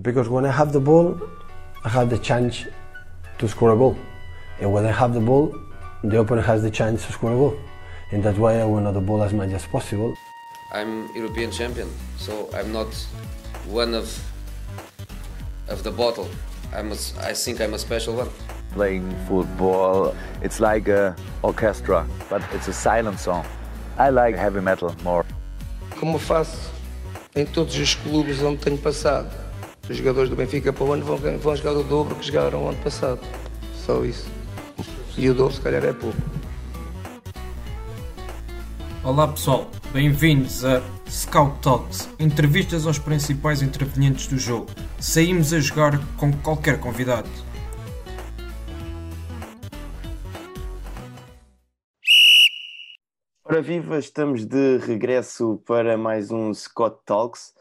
[0.00, 1.20] Because when I have the ball,
[1.84, 2.64] I have the chance
[3.38, 3.98] to score a goal.
[4.60, 5.52] And when I have the ball,
[6.04, 7.58] the opponent has the chance to score a goal.
[8.12, 10.14] And that's why I want the ball as much as possible.
[10.72, 12.94] I'm European champion, so I'm not
[13.66, 14.06] one of
[15.68, 16.28] of the bottle.
[16.72, 18.30] I'm a, I think I'm a special one.
[18.74, 23.44] Playing football, it's like a orchestra, but it's a silent song.
[23.98, 25.24] I like heavy metal more.
[25.98, 26.70] Como faço
[27.34, 29.47] em todos os clubes onde tenho passado,
[29.90, 32.68] os jogadores do Benfica para o ano vão, vão jogar o dobro que jogaram o
[32.68, 33.20] ano passado.
[33.74, 34.28] Só isso.
[35.16, 36.16] E o dobro se calhar é pouco.
[39.02, 44.66] Olá pessoal, bem-vindos a Scout Talks, entrevistas aos principais intervenientes do jogo.
[45.00, 47.28] Saímos a jogar com qualquer convidado.
[53.44, 57.54] Ora viva, estamos de regresso para mais um Scott Talks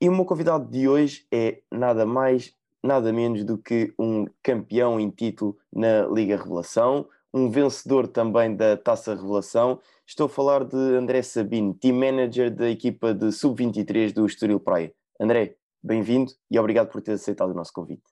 [0.00, 5.00] e o meu convidado de hoje é nada mais, nada menos do que um campeão
[5.00, 9.80] em título na Liga Revelação, um vencedor também da Taça Revelação.
[10.06, 14.92] Estou a falar de André Sabino, team manager da equipa de Sub-23 do Estoril Praia.
[15.18, 18.04] André, bem-vindo e obrigado por ter aceitado o nosso convite.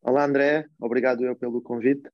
[0.00, 2.08] Olá André, obrigado eu pelo convite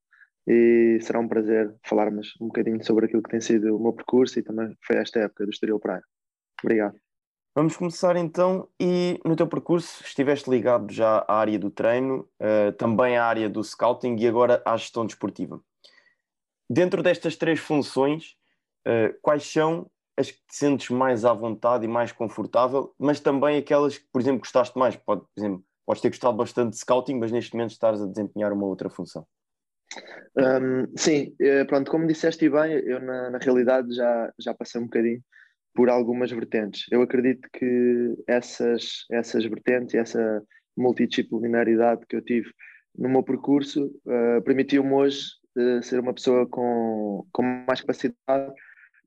[0.47, 4.39] e será um prazer falarmos um bocadinho sobre aquilo que tem sido o meu percurso
[4.39, 6.03] e também foi esta época do Estoril Praia.
[6.63, 7.04] Obrigado.
[7.57, 12.73] Vamos começar então, e no teu percurso estiveste ligado já à área do treino, uh,
[12.73, 15.61] também à área do scouting e agora à gestão desportiva.
[16.69, 18.35] Dentro destas três funções,
[18.85, 23.57] uh, quais são as que te sentes mais à vontade e mais confortável, mas também
[23.57, 24.97] aquelas que, por exemplo, gostaste mais?
[24.97, 28.51] Pode, por exemplo, podes ter gostado bastante de scouting, mas neste momento estás a desempenhar
[28.51, 29.25] uma outra função.
[30.37, 34.85] Um, sim, eh, pronto, como disseste bem, eu na, na, realidade já, já passei um
[34.85, 35.23] bocadinho
[35.75, 36.85] por algumas vertentes.
[36.89, 40.41] Eu acredito que essas, essas vertentes essa
[40.75, 42.49] multidisciplinaridade que eu tive
[42.97, 48.53] no meu percurso uh, permitiu-me hoje uh, ser uma pessoa com, com mais capacidade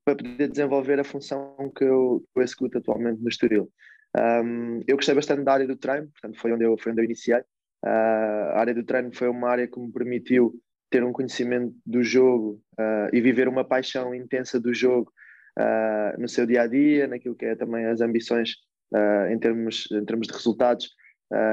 [0.04, 3.70] para poder desenvolver a função que eu, que eu executo atualmente no Estoril.
[4.16, 7.04] Um, eu gostei bastante da área do treino, portanto foi onde eu, foi onde eu
[7.04, 7.40] iniciei.
[7.84, 10.54] Uh, a área do treino foi uma área que me permitiu
[10.90, 15.12] ter um conhecimento do jogo uh, e viver uma paixão intensa do jogo
[15.58, 18.54] uh, no seu dia a dia, naquilo que é também as ambições
[18.94, 20.90] uh, em, termos, em termos de resultados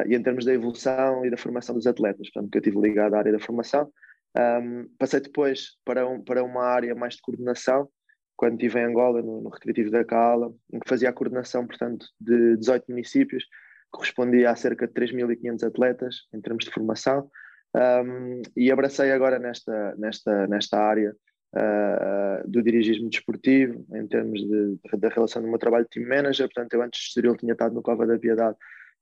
[0.07, 2.29] e em termos da evolução e da formação dos atletas.
[2.31, 3.91] Portanto, que eu estive ligado à área da formação.
[4.37, 7.89] Um, passei depois para, um, para uma área mais de coordenação,
[8.37, 12.05] quando estive em Angola, no, no Recreativo da Cala, em que fazia a coordenação, portanto,
[12.19, 13.45] de 18 municípios,
[13.91, 17.29] correspondia a cerca de 3.500 atletas em termos de formação.
[17.75, 21.15] Um, e abracei agora nesta, nesta, nesta área
[21.55, 26.47] uh, do dirigismo desportivo, em termos de, da relação do meu trabalho de team manager.
[26.47, 28.57] Portanto, eu antes de Estoril tinha estado no Cova da Piedade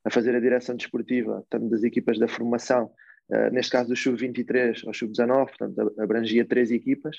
[0.05, 2.91] a fazer a direção desportiva, tanto das equipas da formação,
[3.29, 7.17] uh, neste caso do Sub-23 ao Sub-19, portanto, abrangia três equipas.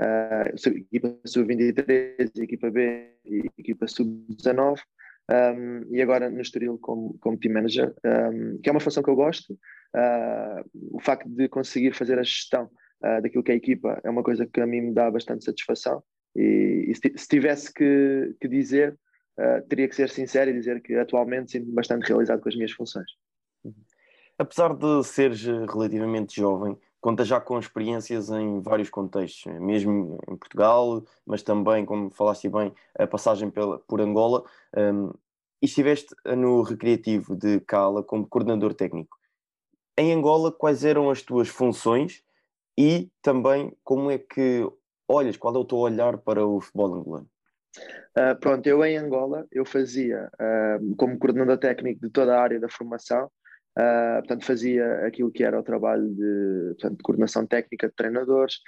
[0.00, 4.80] Uh, equipa Sub-23, equipa B e equipa Sub-19.
[5.26, 9.08] Um, e agora no Estoril como, como team manager, um, que é uma função que
[9.08, 9.54] eu gosto.
[9.94, 12.68] Uh, o facto de conseguir fazer a gestão
[13.04, 15.44] uh, daquilo que é a equipa é uma coisa que a mim me dá bastante
[15.44, 16.02] satisfação.
[16.34, 18.98] E, e se, tivesse que, que dizer,
[19.38, 22.72] uh, teria que ser sincero e dizer que atualmente sinto-me bastante realizado com as minhas
[22.72, 23.10] funções.
[24.38, 31.04] Apesar de seres relativamente jovem, conta já com experiências em vários contextos, mesmo em Portugal,
[31.24, 34.42] mas também, como falaste bem, a passagem pela, por Angola.
[34.76, 35.12] Um,
[35.62, 39.16] e estiveste no Recreativo de Cala como coordenador técnico.
[39.96, 42.23] Em Angola, quais eram as tuas funções
[42.78, 44.66] e também como é que
[45.08, 47.28] olhas, qual é o teu olhar para o futebol angolano?
[48.16, 52.60] Uh, pronto, eu em Angola, eu fazia uh, como coordenador técnico de toda a área
[52.60, 53.30] da formação,
[53.76, 58.60] Uh, portanto, fazia aquilo que era o trabalho de, portanto, de coordenação técnica de treinadores,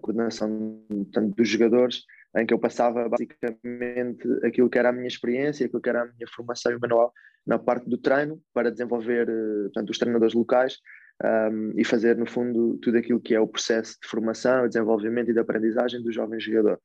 [0.00, 2.04] coordenação portanto, dos jogadores,
[2.34, 6.06] em que eu passava basicamente aquilo que era a minha experiência, aquilo que era a
[6.06, 7.12] minha formação e manual
[7.46, 9.26] na parte do treino, para desenvolver
[9.64, 10.78] portanto, os treinadores locais
[11.22, 15.34] um, e fazer, no fundo, tudo aquilo que é o processo de formação, desenvolvimento e
[15.34, 16.80] de aprendizagem do jovem jogador.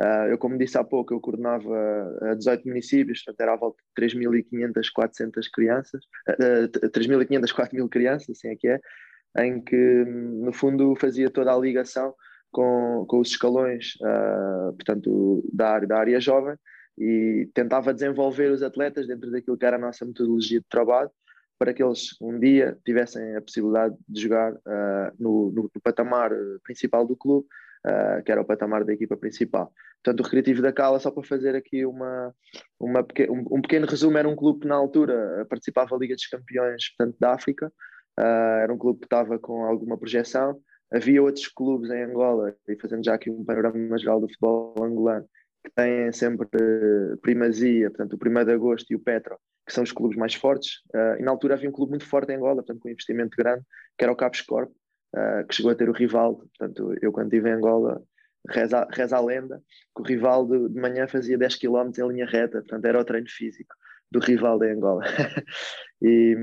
[0.00, 4.06] Uh, eu, como disse há pouco, eu coordenava 18 municípios, portanto era à volta de
[4.06, 8.80] 3.500, 400 crianças, uh, 3.500, 4.000 crianças, assim é que é,
[9.38, 12.14] em que, no fundo, fazia toda a ligação
[12.50, 16.56] com, com os escalões, uh, portanto, da área, da área jovem
[16.98, 21.10] e tentava desenvolver os atletas dentro daquilo que era a nossa metodologia de trabalho
[21.62, 26.32] para que eles um dia tivessem a possibilidade de jogar uh, no, no, no, patamar
[26.64, 27.46] principal do clube
[27.86, 29.72] uh, que era o patamar da equipa principal.
[30.02, 32.34] Portanto, o Recreativo da Cala, só para fazer aqui uma,
[32.80, 36.26] uma um, um, pequeno resumo, era um clube que na altura participava da Liga dos
[36.26, 37.72] Campeões portanto, da África,
[38.18, 40.60] uh, era um clube que estava com alguma projeção.
[40.92, 45.26] Havia outros clubes em Angola, e fazendo já aqui um panorama geral do futebol angolano,
[45.62, 46.48] que têm sempre
[47.20, 49.36] primazia, portanto, o 1 de Agosto e o Petro,
[49.66, 50.80] que são os clubes mais fortes.
[50.94, 53.36] Uh, e na altura havia um clube muito forte em Angola, portanto, com um investimento
[53.36, 53.62] grande,
[53.96, 56.48] que era o Capes Corp, uh, que chegou a ter o Rivaldo.
[56.58, 58.02] Portanto, eu quando estive em Angola,
[58.48, 59.62] reza, reza a lenda
[59.94, 63.28] que o Rivaldo de manhã fazia 10 km em linha reta, portanto, era o treino
[63.28, 63.74] físico
[64.10, 65.04] do Rivaldo em Angola.
[66.02, 66.36] e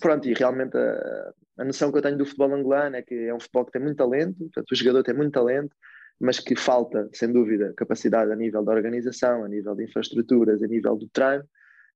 [0.00, 3.34] pronto, e realmente a, a noção que eu tenho do futebol angolano é que é
[3.34, 5.74] um futebol que tem muito talento, portanto, o jogador tem muito talento,
[6.20, 10.66] mas que falta, sem dúvida, capacidade a nível da organização, a nível de infraestruturas, a
[10.66, 11.44] nível do treino,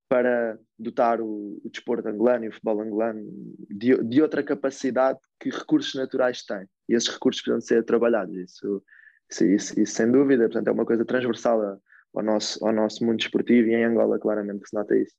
[0.08, 3.24] para dotar o, o desporto angolano e o futebol angolano
[3.70, 6.66] de, de, outra capacidade que recursos naturais têm.
[6.88, 8.36] E esses recursos precisam ser trabalhados.
[8.36, 8.82] Isso,
[9.30, 11.80] isso, isso, isso, sem dúvida, portanto, é uma coisa transversal
[12.14, 15.14] ao nosso, ao nosso mundo esportivo e em Angola, claramente, que se nota isso.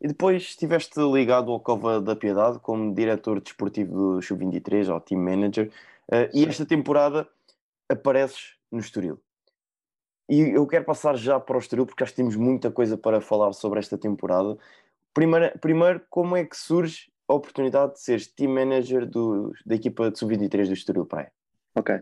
[0.00, 5.20] E depois estiveste ligado ao Cova da Piedade como diretor desportivo do Sub-23, ou team
[5.20, 5.70] manager,
[6.10, 7.26] uh, e esta temporada
[7.92, 9.20] apareces no Estoril.
[10.28, 13.20] E eu quero passar já para o Estoril porque acho que temos muita coisa para
[13.20, 14.56] falar sobre esta temporada.
[15.12, 20.10] Primeiro, primeiro como é que surge a oportunidade de seres team manager do, da equipa
[20.10, 21.30] de sub-23 do Estoril Praia?
[21.74, 22.00] Ok.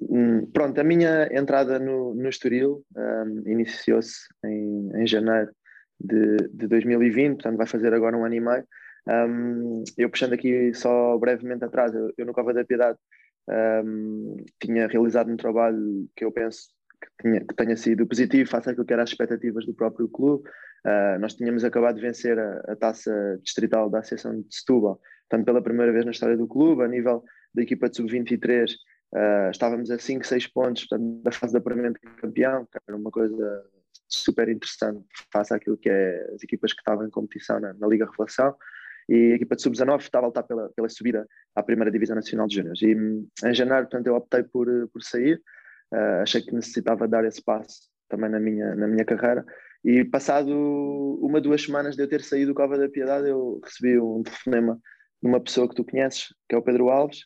[0.00, 5.50] Hum, pronto, a minha entrada no, no Estoril um, iniciou-se em, em janeiro
[6.00, 8.64] de, de 2020, portanto vai fazer agora um ano e meio.
[9.08, 12.98] Um, eu puxando aqui só brevemente atrás, eu, eu no Cova da Piedade
[13.48, 16.68] um, tinha realizado um trabalho que eu penso
[17.00, 20.48] que, tinha, que tenha sido positivo face àquilo que eram as expectativas do próprio clube.
[20.84, 25.46] Uh, nós tínhamos acabado de vencer a, a, taça distrital da Associação de Setúbal, portanto,
[25.46, 28.74] pela primeira vez na história do clube, a nível da equipa de sub-23, uh,
[29.16, 32.96] ah, estávamos a 5, 6 pontos portanto, da fase de apuramento de campeão, que era
[32.96, 33.64] uma coisa
[34.08, 38.06] super interessante face àquilo que é as equipas que estavam em competição na, na Liga
[38.06, 38.54] Revelação
[39.08, 42.46] e a equipa de sub-19 estava a lutar pela, pela subida à primeira divisão nacional
[42.46, 42.82] de júniores.
[42.82, 45.40] E em janeiro, portanto, eu optei por, por sair,
[45.92, 49.44] uh, achei que necessitava dar esse passo também na minha, na minha carreira.
[49.84, 50.52] E passado
[51.22, 54.80] uma, duas semanas de eu ter saído do Cova da Piedade, eu recebi um telefonema
[55.22, 57.20] de uma pessoa que tu conheces, que é o Pedro Alves.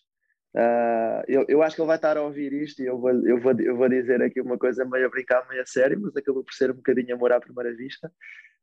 [0.55, 3.41] Uh, eu, eu acho que ele vai estar a ouvir isto e eu vou, eu,
[3.41, 6.45] vou, eu vou dizer aqui uma coisa meio a brincar, meio a sério, mas acabou
[6.45, 8.13] por ser um bocadinho amor à primeira vista.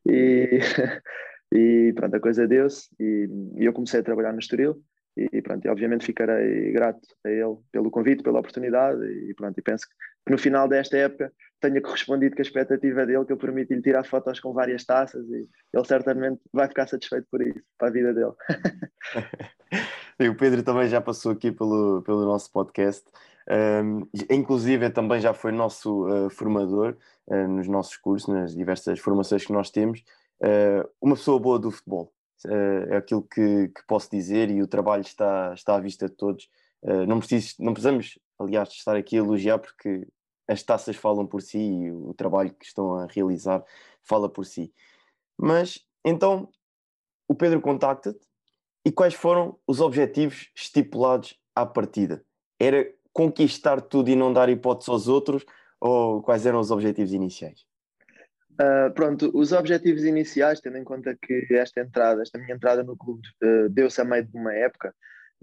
[0.05, 0.59] E
[1.53, 4.81] E pronto, a coisa deu-se e, e, eu comecei a trabalhar no Estoril
[5.17, 9.61] e pronto, e obviamente ficarei grato a ele pelo convite, pela oportunidade e pronto, e
[9.63, 9.87] penso
[10.25, 14.03] que no final desta época tenha correspondido com a expectativa dele que eu permiti-lhe tirar
[14.03, 18.13] fotos com várias taças e ele certamente vai ficar satisfeito por isso, para a vida
[18.13, 18.33] dele.
[20.19, 23.05] e o Pedro também já passou aqui pelo, pelo nosso podcast.
[23.49, 26.97] Um, inclusive também já foi nosso uh, formador
[27.27, 30.03] uh, nos nossos cursos, nas diversas formações que nós temos,
[30.41, 32.13] uh, uma pessoa boa do futebol.
[32.45, 36.15] Uh, é aquilo que, que, posso dizer e o trabalho está, está à vista de
[36.15, 36.49] todos.
[36.81, 40.07] Uh, não, preciso, não precisamos, aliás, estar aqui a elogiar porque
[40.47, 43.63] as taças falam por si e o trabalho que estão a realizar
[44.03, 44.73] fala por si.
[45.37, 46.49] Mas então
[47.27, 48.25] o Pedro contacta-te
[48.85, 52.23] e quais foram os objetivos estipulados à partida?
[52.59, 55.43] Era conquistar tudo e não dar hipótese aos outros
[55.81, 57.65] ou quais eram os objetivos iniciais?
[58.59, 62.97] Uh, pronto, os objetivos iniciais, tendo em conta que esta entrada, esta minha entrada no
[62.97, 64.95] clube uh, deu-se a meio de uma época,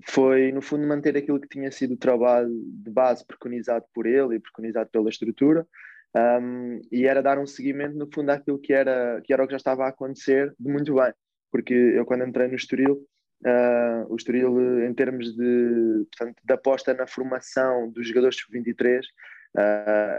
[0.03, 4.35] foi no fundo manter aquilo que tinha sido o trabalho de base preconizado por ele
[4.35, 5.65] e preconizado pela estrutura,
[6.17, 9.53] um, e era dar um seguimento no fundo àquilo que era, que era o que
[9.53, 11.13] já estava a acontecer de muito bem,
[11.53, 13.07] porque eu quando entrei no Estoril,
[13.47, 19.03] uh, o Estoril em termos de, portanto, de aposta na formação dos jogadores sub-23,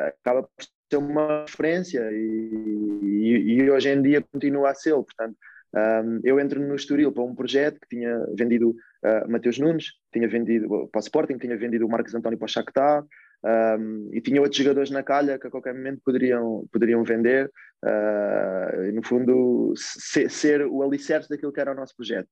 [0.08, 4.94] acaba por ser uma referência e, e, e, hoje em dia continua a ser.
[4.94, 5.36] Portanto,
[5.75, 10.27] um, eu entro no Estoril para um projeto que tinha vendido uh, Mateus Nunes, tinha
[10.27, 13.04] vendido para o Sporting, tinha vendido o Marcos António para o Shakhtar,
[13.44, 17.51] um, e tinha outros jogadores na calha que a qualquer momento poderiam, poderiam vender
[17.84, 22.30] uh, no fundo ser, ser, o alicerce daquilo que era o nosso projeto.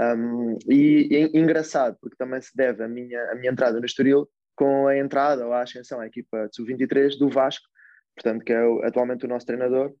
[0.00, 4.28] Um, e, e engraçado, porque também se deve a minha, a minha entrada no Estoril
[4.56, 7.66] com a entrada ou a ascensão à equipa de sub-23 do Vasco,
[8.14, 9.92] portanto, que é o, atualmente o nosso treinador.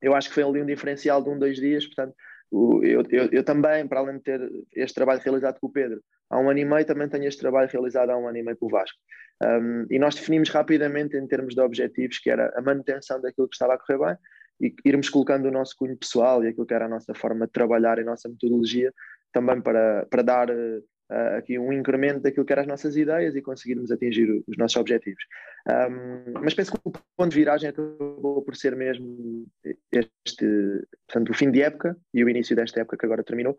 [0.00, 2.14] Eu acho que foi ali um diferencial de um, dois dias, portanto,
[2.50, 4.40] o, eu, eu, eu, também, para além de ter
[4.74, 7.68] este trabalho realizado com o Pedro há um ano e meio, também tenho este trabalho
[7.70, 8.98] realizado há um ano e meio com o Vasco.
[9.42, 13.54] Um, e nós definimos rapidamente, em termos de objetivos, que era a manutenção daquilo que
[13.54, 14.16] estava a correr bem
[14.60, 17.52] e irmos colocando o nosso cunho pessoal e aquilo que era a nossa forma de
[17.52, 18.92] trabalhar e a nossa metodologia
[19.32, 20.48] também para, para dar
[21.10, 24.76] uh, aqui um incremento daquilo que eram as nossas ideias e conseguirmos atingir os nossos
[24.76, 25.22] objetivos.
[25.68, 29.46] Um, mas penso que o ponto de viragem acabou por ser mesmo
[29.92, 33.56] este, portanto, o fim de época e o início desta época que agora terminou,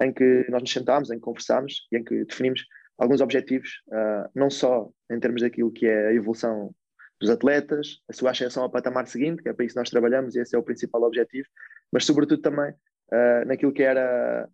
[0.00, 2.64] em que nós nos sentámos, em que conversámos e em que definimos
[2.98, 6.74] alguns objetivos, uh, não só em termos daquilo que é a evolução
[7.20, 10.34] dos atletas, a sua ascensão ao patamar seguinte, que é para isso que nós trabalhamos
[10.34, 11.46] e esse é o principal objetivo,
[11.92, 14.48] mas sobretudo também uh, naquilo que era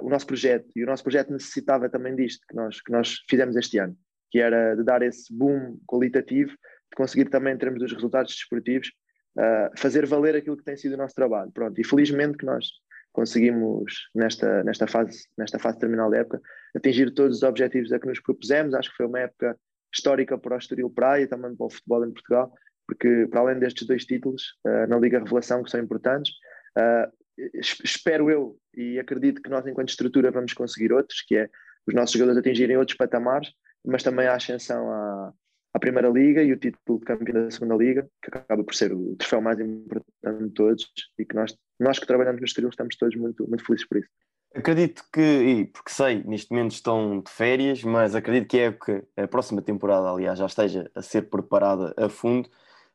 [0.00, 0.66] uh, o nosso projeto.
[0.74, 3.96] E o nosso projeto necessitava também disto que nós, que nós fizemos este ano,
[4.30, 8.88] que era de dar esse boom qualitativo, de conseguir também, em termos dos resultados desportivos,
[9.38, 11.50] uh, fazer valer aquilo que tem sido o nosso trabalho.
[11.52, 12.66] Pronto, e felizmente que nós
[13.12, 16.40] conseguimos, nesta, nesta, fase, nesta fase terminal da época,
[16.76, 18.74] atingir todos os objetivos a que nos propusemos.
[18.74, 19.56] Acho que foi uma época
[19.92, 22.52] histórica para o Estoril Praia e também para o futebol em Portugal,
[22.86, 26.32] porque para além destes dois títulos uh, na Liga Revelação, que são importantes,
[27.82, 31.48] espero eu e acredito que nós, enquanto estrutura, vamos conseguir outros, que é
[31.86, 33.50] os nossos jogadores atingirem outros patamares,
[33.84, 35.32] mas também a ascensão à,
[35.74, 38.92] à Primeira Liga e o título de campeão da Segunda Liga, que acaba por ser
[38.92, 42.96] o troféu mais importante de todos e que nós, nós que trabalhamos no Estoril estamos
[42.96, 44.08] todos muito, muito felizes por isso.
[44.54, 49.28] Acredito que, porque sei, neste momento estão de férias, mas acredito que a época, a
[49.28, 52.48] próxima temporada, aliás, já esteja a ser preparada a fundo.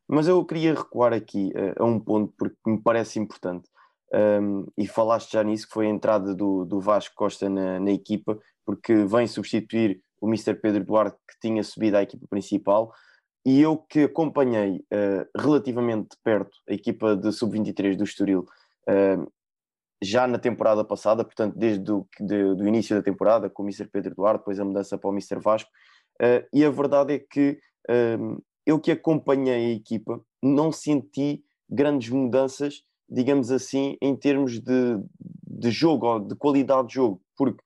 [0.08, 3.70] Mas eu queria recuar aqui a, eh, a um ponto porque me parece importante.
[4.14, 7.92] Um, e falaste já nisso, que foi a entrada do, do Vasco Costa na, na,
[7.92, 10.54] equipa, porque vem substituir o Mr.
[10.56, 12.92] Pedro Duarte, que tinha subido à equipa principal.
[13.46, 18.46] E eu que acompanhei uh, relativamente perto a equipa de sub-23 do Estoril,
[18.88, 19.32] uh,
[20.04, 23.88] já na temporada passada, portanto, desde o de, do início da temporada, com o Mr.
[23.88, 25.40] Pedro Duarte, depois a mudança para o Mr.
[25.40, 25.70] Vasco,
[26.22, 27.60] uh, e a verdade é que
[28.66, 34.98] eu que acompanhei a equipa não senti grandes mudanças, digamos assim, em termos de,
[35.46, 37.62] de jogo ou de qualidade de jogo, porque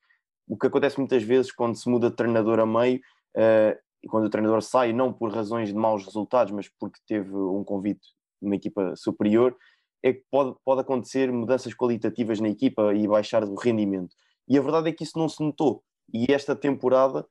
[0.48, 3.00] o que acontece muitas vezes quando se muda de treinador a meio,
[3.38, 7.36] uh, e quando o treinador sai, não por razões de maus resultados, mas porque teve
[7.36, 8.02] um convite
[8.42, 9.56] de uma equipa superior,
[10.04, 14.16] é que pode, pode acontecer mudanças qualitativas na equipa e baixar o rendimento.
[14.48, 15.84] E a verdade é que isso não se notou.
[16.14, 17.26] E esta temporada,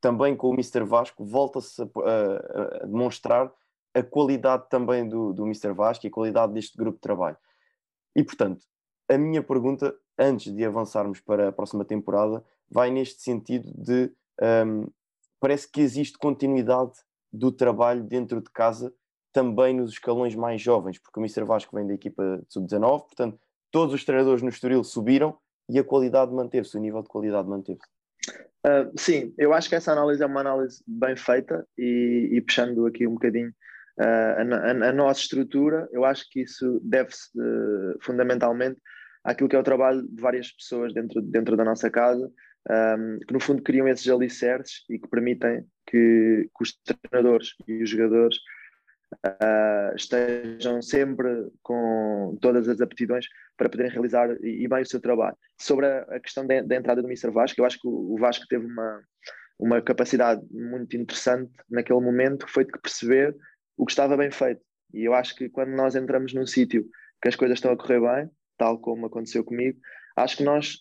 [0.00, 0.82] também com o Mr.
[0.84, 3.52] Vasco, volta-se a, a, a, demonstrar
[3.94, 5.72] a qualidade também do, do Mr.
[5.72, 7.36] Vasco e a qualidade deste grupo de trabalho.
[8.16, 8.64] E portanto,
[9.10, 14.10] a minha pergunta, antes de avançarmos para a próxima temporada, vai neste sentido de
[14.66, 14.88] um,
[15.38, 16.92] parece que existe continuidade
[17.30, 18.92] do trabalho dentro de casa
[19.32, 21.44] também nos escalões mais jovens, porque o Mr.
[21.44, 23.38] Vasco vem da equipa de sub-19, portanto,
[23.70, 25.36] todos os treinadores no Estoril subiram
[25.68, 27.86] e a qualidade manteve-se, o nível de qualidade manteve-se.
[28.66, 32.86] Uh, sim, eu acho que essa análise é uma análise bem feita e, e puxando
[32.86, 33.54] aqui um bocadinho
[33.98, 38.80] a, a, a, nossa estrutura, eu acho que isso deve-se uh, fundamentalmente
[39.24, 42.30] àquilo que é o trabalho de várias pessoas dentro, dentro da nossa casa,
[42.70, 47.82] um, que no fundo criam esses alicerces e que permitem que, que os treinadores e
[47.82, 48.36] os jogadores
[49.24, 53.26] uh, estejam sempre com todas as aptidões
[53.56, 55.36] para poderem realizar e, e bem o seu trabalho.
[55.58, 57.30] Sobre a, a questão da, entrada do Mr.
[57.30, 59.00] Vasco, eu acho que o, o Vasco teve uma,
[59.58, 63.34] uma capacidade muito interessante naquele momento, que foi de perceber
[63.76, 64.60] o que estava bem feito.
[64.92, 66.86] E eu acho que quando nós entramos num sítio
[67.20, 69.78] que as coisas estão a correr bem, tal como aconteceu comigo,
[70.16, 70.78] acho que nós,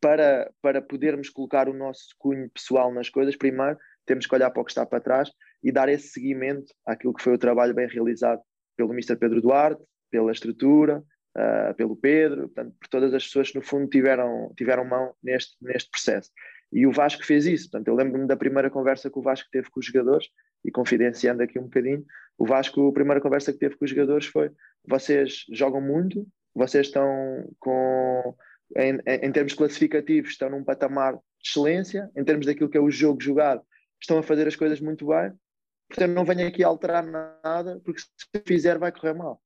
[0.00, 4.62] para, para podermos colocar o nosso cunho pessoal nas coisas, primeiro temos que olhar para
[4.62, 5.30] o que está para trás
[5.62, 8.40] e dar esse seguimento àquilo que foi o trabalho bem realizado
[8.76, 9.16] pelo Mr.
[9.16, 11.02] Pedro Duarte, pela estrutura,
[11.36, 15.56] uh, pelo Pedro, portanto, por todas as pessoas que no fundo tiveram, tiveram mão neste,
[15.60, 16.30] neste processo.
[16.72, 19.68] E o Vasco fez isso, portanto, eu lembro-me da primeira conversa que o Vasco teve
[19.70, 20.28] com os jogadores,
[20.64, 22.04] e confidenciando aqui um bocadinho,
[22.38, 24.50] o Vasco, a primeira conversa que teve com os jogadores foi:
[24.86, 27.06] vocês jogam muito, vocês estão
[27.58, 28.34] com,
[28.76, 32.90] em, em termos classificativos, estão num patamar de excelência, em termos daquilo que é o
[32.90, 33.62] jogo jogado,
[34.00, 35.32] estão a fazer as coisas muito bem,
[35.88, 39.40] portanto não venho aqui alterar nada, porque se fizer vai correr mal.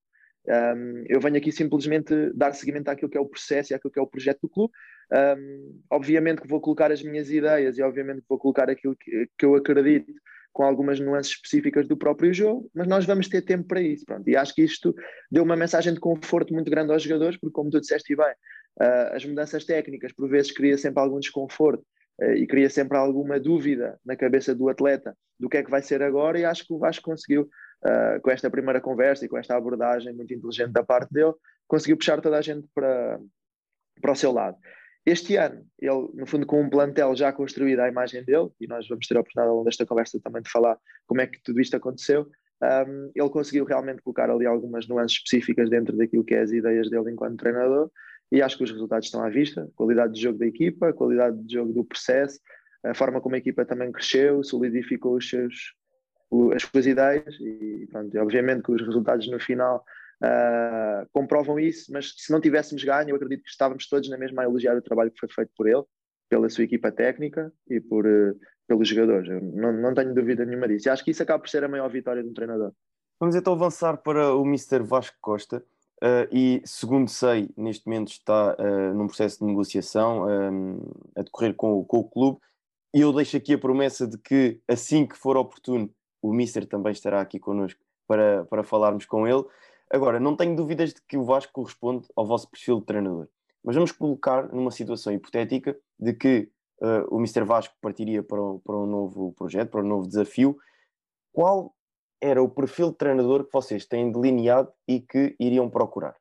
[0.46, 3.98] Um, eu venho aqui simplesmente dar seguimento àquilo que é o processo e àquilo que
[3.98, 4.72] é o projeto do clube.
[5.12, 9.28] Um, obviamente que vou colocar as minhas ideias e obviamente que vou colocar aquilo que,
[9.36, 10.12] que, eu acredito
[10.52, 14.04] com algumas nuances específicas do próprio jogo, mas nós vamos ter tempo para isso.
[14.04, 14.28] Pronto.
[14.28, 14.94] E acho que isto
[15.30, 18.32] deu uma mensagem de conforto muito grande aos jogadores, porque como tu disseste bem,
[18.80, 21.84] uh, as mudanças técnicas por vezes cria sempre algum desconforto
[22.20, 25.82] uh, e cria sempre alguma dúvida na cabeça do atleta do que é que vai
[25.82, 29.38] ser agora e acho que o Vasco conseguiu uh, com esta primeira conversa e com
[29.38, 31.32] esta abordagem muito inteligente da parte dele,
[31.66, 33.18] conseguiu puxar toda a gente para,
[34.02, 34.56] para o seu lado.
[35.10, 38.86] Este ano, ele, no fundo, com um plantel já construído à imagem dele, e nós
[38.86, 41.60] vamos ter a oportunidade ao longo desta conversa também de falar como é que tudo
[41.60, 42.28] isto aconteceu,
[42.62, 46.88] um, ele conseguiu realmente colocar ali algumas nuances específicas dentro daquilo que é as ideias
[46.88, 47.90] dele enquanto treinador,
[48.30, 49.68] e acho que os resultados estão à vista.
[49.74, 52.38] Qualidade de jogo da equipa, qualidade de jogo do processo,
[52.84, 55.74] a forma como a equipa também cresceu, solidificou os seus,
[56.54, 59.84] as suas ideias e, pronto, obviamente que os resultados no final
[60.22, 64.42] uh, comprovam isso, mas se não tivéssemos ganho, eu acredito que estávamos todos na mesma
[64.42, 65.82] a elogiar o trabalho que foi feito por ele,
[66.28, 69.28] pela sua equipa técnica e por, uh, pelos jogadores.
[69.28, 70.88] Eu não, não tenho dúvida nenhuma disso.
[70.88, 72.72] E acho que isso acaba por ser a maior vitória de um treinador.
[73.18, 74.82] Vamos então avançar para o Mr.
[74.82, 75.62] Vasco Costa.
[76.02, 80.80] Uh, e, segundo sei, neste momento está uh, num processo de negociação um,
[81.14, 82.38] a decorrer com, com, o clube.
[82.94, 85.90] E eu deixo aqui a promessa de que, assim que for oportuno,
[86.22, 89.44] o Mister também estará aqui connosco para, para falarmos com ele.
[89.92, 93.28] Agora, não tenho dúvidas de que o Vasco corresponde ao vosso perfil de treinador.
[93.62, 97.44] Mas vamos colocar numa situação hipotética de que uh, o Mr.
[97.44, 100.56] Vasco partiria para, para um novo projeto, para um novo desafio.
[101.32, 101.74] Qual
[102.20, 106.16] era o perfil de treinador que vocês têm delineado e que iriam procurar?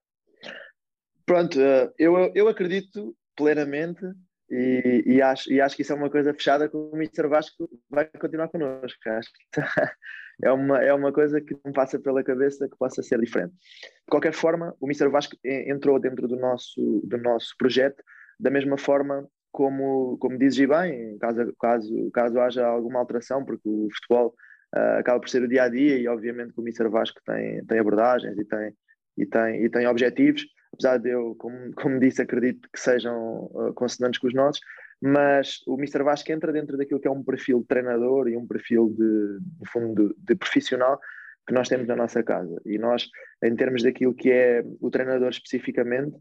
[1.26, 4.02] Pronto, eh, eu, eu acredito plenamente
[4.50, 7.28] e, e, acho, e acho que isso é uma coisa fechada que o Mr.
[7.28, 8.98] Vasco vai continuar connosco.
[9.08, 9.62] Acho que
[10.44, 13.54] é, uma, é uma coisa que não passa pela cabeça que possa ser diferente.
[13.54, 15.10] De qualquer forma, o Mr.
[15.10, 18.04] Vasco entrou dentro do nosso, do nosso projeto
[18.40, 23.88] da mesma forma como, como dizes bem, caso, caso, caso haja alguma alteração, porque o
[23.94, 24.34] futebol
[24.76, 26.88] uh, acaba por ser o dia a dia e obviamente o Mr.
[26.90, 28.74] Vasco tem, tem abordagens e tem,
[29.18, 33.74] e, tem, e tem objetivos, apesar de eu, como, como disse, acredito que sejam uh,
[33.74, 34.62] consonantes com os nossos,
[35.02, 36.04] mas o Mr.
[36.04, 39.66] Vasco entra dentro daquilo que é um perfil de treinador e um perfil de, no
[39.68, 41.00] fundo, de, profissional
[41.48, 42.62] que nós temos na nossa casa.
[42.66, 43.08] E nós,
[43.44, 46.16] em termos daquilo que é o treinador especificamente,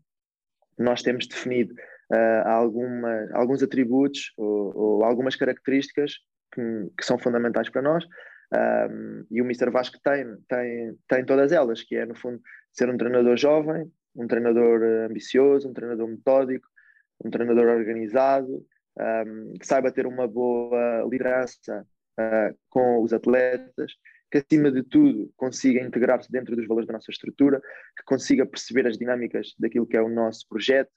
[0.78, 1.74] nós temos definido
[2.12, 6.12] uh, alguma, alguns atributos ou, ou algumas características
[6.54, 6.62] que,
[6.96, 8.04] que, são fundamentais para nós
[8.54, 9.70] um, e o Mr.
[9.70, 12.40] Vasco tem, tem, tem todas elas, que é, no fundo,
[12.72, 16.66] ser um treinador jovem, um treinador eh, ambicioso, um treinador metódico,
[17.24, 18.64] um treinador organizado,
[18.98, 21.86] um, que saiba ter uma boa liderança
[22.18, 23.92] uh, com os atletas,
[24.30, 27.60] que acima de tudo consiga integrar-se dentro dos valores da nossa estrutura,
[27.96, 30.90] que consiga perceber as dinâmicas daquilo que é o nosso projeto,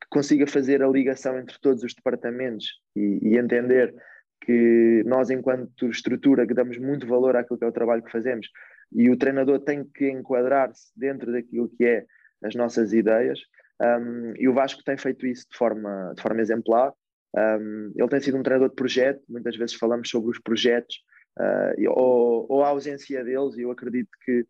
[0.00, 3.94] que consiga fazer a ligação entre todos os departamentos e, e entender
[4.40, 8.48] que nós, enquanto estrutura, que damos muito valor àquilo que é o trabalho que fazemos,
[8.92, 12.06] e o treinador tem que enquadrar-se dentro daquilo que é
[12.42, 13.38] as nossas ideias,
[13.80, 16.92] um, e o Vasco tem feito isso de forma, de forma exemplar.
[17.36, 20.96] Um, ele tem sido um treinador de projeto, muitas vezes falamos sobre os projetos
[21.38, 24.46] uh, ou, ou, a ausência deles, e eu acredito que,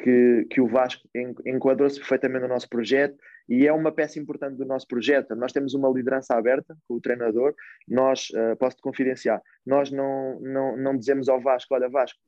[0.00, 1.08] que, que o Vasco
[1.46, 3.16] enquadrou-se perfeitamente no nosso projeto
[3.48, 5.34] e é uma peça importante do nosso projeto.
[5.34, 7.54] Nós temos uma liderança aberta com o treinador,
[7.88, 12.18] nós, uh, posso-te confidenciar, nós não, não, não dizemos ao Vasco, olha Vasco,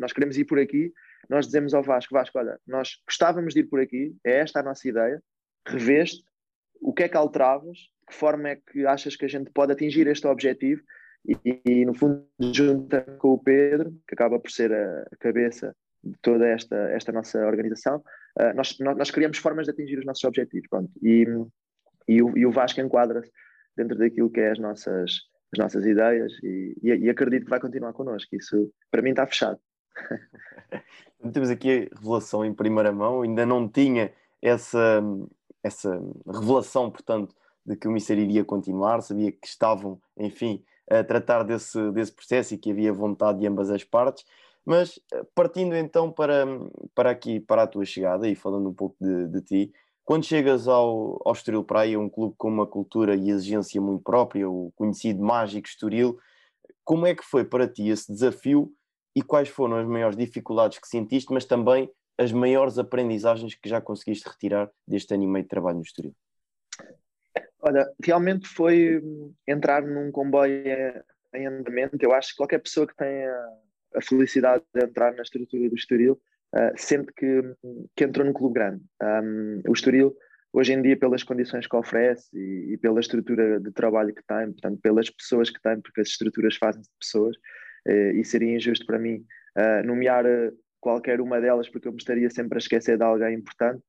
[0.00, 0.92] nós queremos ir por aqui,
[1.28, 4.62] nós dizemos ao Vasco, Vasco, olha, nós gostávamos de ir por aqui, é esta a
[4.62, 5.22] nossa ideia,
[5.66, 6.24] reveste,
[6.80, 9.72] o que é que alteravas, de que forma é que achas que a gente pode
[9.72, 10.82] atingir este objetivo?
[11.24, 16.16] E, e no fundo junta com o Pedro, que acaba por ser a cabeça de
[16.20, 18.02] toda esta, esta nossa organização,
[18.38, 20.68] uh, nós, nós, criamos formas de atingir os nossos objetivos.
[20.68, 20.90] Pronto.
[21.02, 21.26] E,
[22.08, 23.30] e, o, e o Vasco enquadra-se
[23.76, 25.12] dentro daquilo que é as nossas,
[25.52, 28.34] as nossas ideias e, e, e, acredito que vai continuar connosco.
[28.34, 29.58] Isso para mim está fechado.
[31.32, 35.02] Temos aqui a revelação em primeira mão, ainda não tinha essa,
[35.62, 41.44] essa revelação, portanto, de que o Mister iria continuar, sabia que estavam, enfim, a tratar
[41.44, 44.24] desse, desse processo e que havia vontade de ambas as partes.
[44.64, 46.46] Mas eh, partindo então para,
[46.94, 49.72] para aqui, para a tua chegada e falando um pouco de, de ti,
[50.04, 54.48] quando chegas ao, ao Estoril Praia, um clube com uma cultura e exigência muito própria,
[54.48, 56.18] o conhecido mágico Estoril,
[56.84, 58.72] como é que foi para ti esse desafio
[59.14, 63.80] e quais foram as maiores dificuldades que sentiste, mas também as maiores aprendizagens que já
[63.80, 66.14] conseguiste retirar deste ano e meio de trabalho no Estoril?
[67.60, 70.64] Olha, realmente foi hum, entrar num comboio
[71.34, 71.96] em andamento.
[72.00, 73.32] Eu acho que qualquer pessoa que tenha
[73.94, 76.20] a felicidade de entrar na estrutura do Estoril,
[76.54, 77.42] uh, sente que,
[77.96, 78.82] que entrou num clube grande.
[79.02, 80.14] Um, o Estoril,
[80.52, 84.52] hoje em dia, pelas condições que oferece e, e, pela estrutura de trabalho que tem,
[84.52, 87.36] portanto, pelas pessoas que tem, porque as estruturas fazem-se de pessoas,
[87.88, 89.24] uh, e seria injusto para mim
[89.56, 90.24] uh, nomear
[90.80, 93.82] qualquer uma delas, porque eu me estaria sempre a esquecer de alguém importante.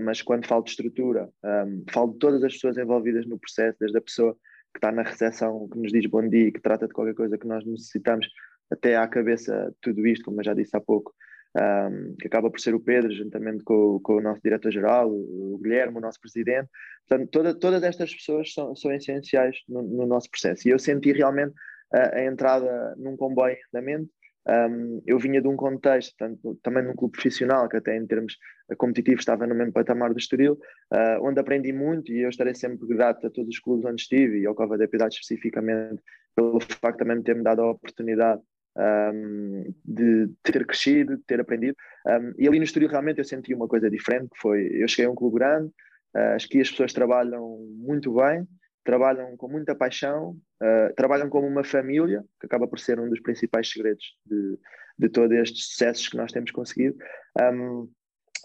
[0.00, 3.98] Mas quando falo de estrutura, um, falo de todas as pessoas envolvidas no processo, desde
[3.98, 4.36] a pessoa
[4.74, 7.46] que está na recepção, que nos diz bom dia, que trata de qualquer coisa que
[7.46, 8.26] nós necessitamos,
[8.70, 11.14] até à cabeça tudo isto, como eu já disse há pouco,
[11.56, 15.98] um, que acaba por ser o Pedro, juntamente com, com o nosso diretor-geral, o, Guilherme,
[15.98, 16.68] o nosso presidente.
[17.08, 20.66] Portanto, toda, todas estas pessoas são, são essenciais no, no, nosso processo.
[20.66, 21.54] E eu senti realmente
[21.92, 24.10] a, a entrada num comboio em andamento,
[24.46, 28.36] Um, eu vinha de um contexto, tanto, também num clube profissional, que até em termos
[28.76, 30.58] competitivos estava no mesmo patamar do Estoril,
[30.92, 34.40] uh, onde aprendi muito e eu estarei sempre grato a todos os clubes onde estive
[34.40, 36.02] e ao Cova da Piedade especificamente,
[36.36, 38.42] pelo facto também de ter-me dado a oportunidade
[38.76, 41.76] um, de ter crescido, de ter aprendido.
[42.06, 45.06] Um, e ali no Estoril realmente eu senti uma coisa diferente, que foi, eu cheguei
[45.06, 45.68] a um clube grande,
[46.16, 48.46] uh, acho que as pessoas trabalham muito bem,
[48.84, 53.20] trabalham com muita paixão, uh, trabalham como uma família, que acaba por ser um dos
[53.20, 54.58] principais segredos de,
[54.98, 56.96] de todos estes sucessos que nós temos conseguido.
[57.40, 57.90] Um,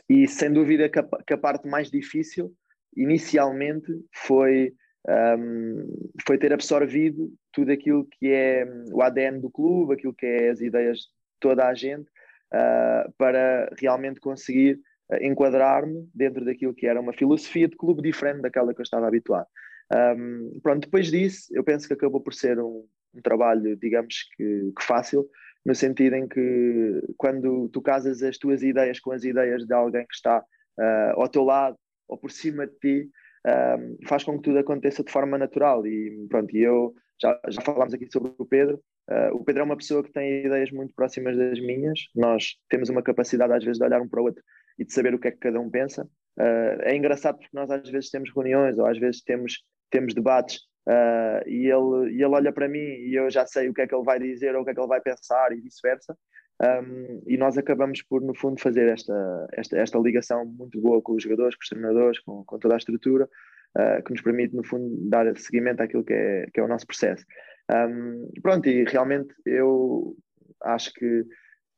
[0.07, 2.51] e sem dúvida que a, que a, parte mais difícil,
[2.95, 3.91] inicialmente,
[4.25, 4.73] foi,
[5.07, 10.49] um, foi ter absorvido tudo aquilo que é o ADN do clube, aquilo que é
[10.49, 11.07] as ideias de
[11.39, 12.09] toda a gente,
[12.53, 14.79] uh, para realmente conseguir
[15.21, 19.47] enquadrar-me dentro daquilo que era uma filosofia de clube diferente daquela que eu estava habituado.
[19.91, 24.71] Um, pronto, depois disso, eu penso que acabou por ser um, um trabalho, digamos que,
[24.77, 25.27] que, fácil,
[25.65, 30.05] no sentido em que quando tu casas as tuas ideias com as ideias de alguém
[30.05, 31.75] que está uh, ao teu lado
[32.07, 33.09] ou por cima de ti,
[33.47, 35.85] um, faz com que tudo aconteça de forma natural.
[35.85, 38.81] E pronto, e eu já, já falámos aqui sobre o Pedro.
[39.09, 41.99] Uh, o Pedro é uma pessoa que tem ideias muito próximas das minhas.
[42.15, 44.43] Nós temos uma capacidade, às vezes, de olhar um para o outro
[44.77, 46.03] e de saber o que é que cada um pensa.
[46.37, 50.57] Uh, é engraçado porque nós, às vezes, temos reuniões ou às vezes temos temos debates
[50.87, 53.87] uh, e, ele, e ele olha para mim e eu já sei o que é
[53.87, 56.15] que ele vai dizer ou o que é que ele vai pensar e vice-versa.
[56.61, 61.13] Um, e nós acabamos por, no fundo, fazer esta, esta, esta ligação muito boa com
[61.13, 63.29] os jogadores, com os treinadores, com, com toda a estrutura,
[63.77, 66.85] uh, que nos permite, no fundo, dar seguimento àquilo que é, que é o nosso
[66.85, 67.25] processo.
[67.71, 70.17] Um, pronto, e realmente eu
[70.63, 71.25] acho que,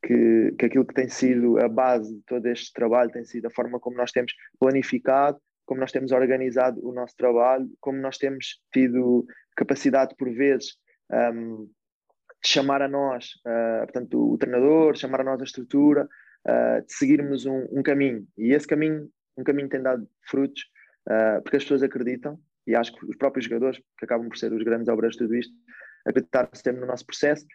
[0.04, 3.52] que, que aquilo que tem sido a base de todo este trabalho tem sido a
[3.52, 8.62] forma como nós temos planificado, como nós temos organizado o nosso trabalho, como nós temos
[8.74, 10.76] tido capacidade, por vezes,
[11.34, 11.70] um,
[12.43, 16.08] chamar a nós, uh, portanto, o treinador, chamar a nós a estrutura,
[16.47, 18.27] uh, de seguirmos um, um, caminho.
[18.38, 20.63] E esse caminho, um caminho tem dado frutos,
[21.08, 24.51] uh, porque as pessoas acreditam, e acho que os próprios jogadores, que acabam por ser
[24.51, 25.54] os grandes obras de tudo isto,
[26.06, 27.45] acreditar sempre no nosso processo.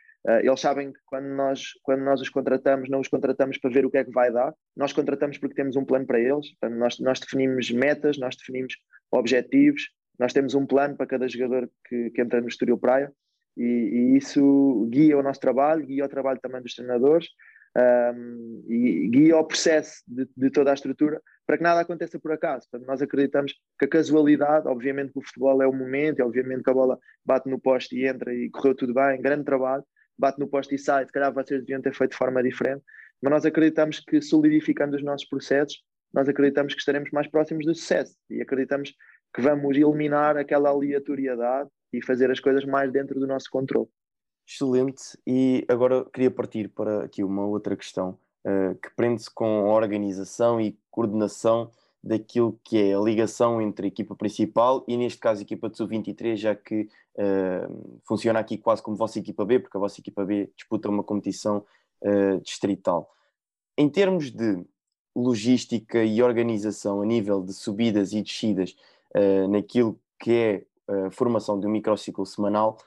[0.43, 3.91] Eles sabem que quando nós, quando nós os contratamos, não os contratamos para ver o
[3.91, 6.99] que é que vai dar, nós contratamos porque temos um plano para eles, Portanto, nós,
[6.99, 8.75] nós definimos metas, nós definimos
[9.13, 13.13] objetivos, nós temos um plano para cada jogador que, que entra no Estoril Praia
[13.57, 17.29] e, e, isso guia o nosso trabalho, guia o trabalho também dos treinadores
[17.77, 22.33] um, e guia o processo de, de, toda a estrutura para que nada aconteça por
[22.33, 22.67] acaso.
[22.71, 26.71] Portanto, nós acreditamos que a casualidade, obviamente que o futebol é o momento, obviamente que
[26.71, 29.85] a bola bate no poste e entra e correu tudo bem, grande trabalho,
[30.19, 32.83] bate no poste e sai, se calhar vocês deviam ter feito de forma diferente,
[33.23, 37.75] mas nós acreditamos que solidificando os nossos processos, nós acreditamos que estaremos mais próximos do
[37.75, 38.95] sucesso e acreditamos
[39.35, 43.89] que vamos eliminar aquela aleatoriedade e fazer as coisas mais dentro do nosso controle.
[44.47, 49.75] Excelente, e agora queria partir para aqui uma outra questão uh, que prende-se com a
[49.75, 51.71] organização e coordenação
[52.03, 55.77] daquilo que é a ligação entre a equipa principal e, neste caso, a equipa de
[55.77, 60.25] sub-23, já que uh, funciona aqui quase como vossa equipa B, porque a vossa equipa
[60.25, 61.65] B disputa uma competição
[62.03, 63.13] uh, distrital.
[63.77, 64.65] Em termos de
[65.15, 68.77] logística e organização a nível de subidas e descidas
[69.17, 72.79] uh, naquilo que é a formação de um microciclo semanal,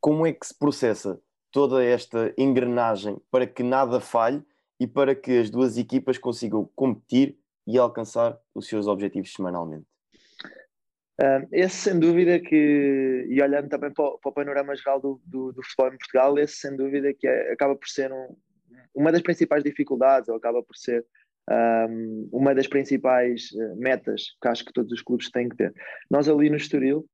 [0.00, 1.20] como é que se processa
[1.52, 4.42] toda esta engrenagem para que nada falhe
[4.78, 9.86] e para que as duas equipas consigam competir e alcançar os seus objetivos semanalmente?
[11.52, 15.52] Esse sem dúvida que, e olhando também para o, para o panorama geral do, do,
[15.52, 18.34] do, futebol em Portugal, esse sem dúvida que é, acaba por ser um,
[18.94, 21.04] uma das principais dificuldades, ou acaba por ser
[21.50, 25.74] um, uma das principais eh, metas que acho que todos os clubes têm que ter.
[26.08, 27.06] Nós ali no Estoril,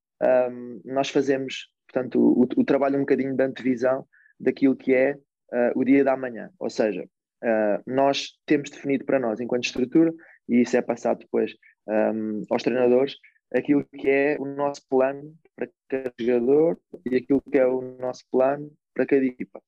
[0.50, 4.06] um, nós fazemos, portanto, o, o, trabalho um bocadinho de antevisão
[4.38, 9.18] daquilo que é uh, o dia da manhã, ou seja, uh, nós temos definido para
[9.18, 10.12] nós, enquanto estrutura,
[10.48, 11.54] e isso é passado depois
[11.88, 13.16] um, aos treinadores,
[13.54, 16.78] aquilo que é o nosso plano para cada jogador
[17.10, 19.60] e aquilo que é o nosso plano para cada equipa.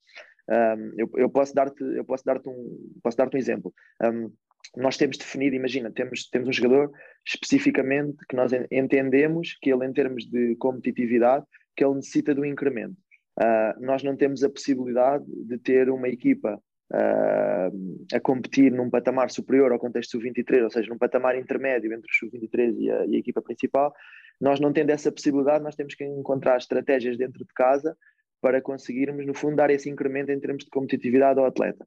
[0.49, 3.71] Um, eu, eu, posso dar-te eu posso dar-te um posso dar-te um exemplo
[4.03, 4.33] um,
[4.77, 6.91] nós temos definido imagina temos temos um jogador
[7.27, 11.45] especificamente que nós entendemos que ele em termos de competitividade
[11.79, 12.97] que ele necessita um incremento.
[13.41, 16.61] Uh, nós não temos a possibilidade de ter uma equipa
[16.93, 22.11] uh, a competir num patamar superior ao contexto sub-23, ou seja, num patamar intermédio entre
[22.11, 23.95] o sub-23 e, e, a equipa principal,
[24.41, 27.97] nós não tendo essa possibilidade, nós temos que encontrar estratégias dentro de casa
[28.41, 31.87] para conseguirmos, no fundo, dar esse incremento em termos de competitividade ao atleta.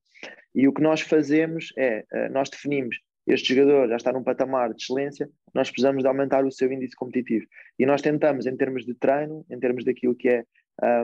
[0.53, 4.73] E o que nós fazemos é, uh, nós definimos este jogador já está num patamar
[4.73, 7.45] de excelência, nós precisamos de aumentar o seu índice competitivo.
[7.77, 10.43] E nós tentamos, em termos de treino, em termos daquilo que é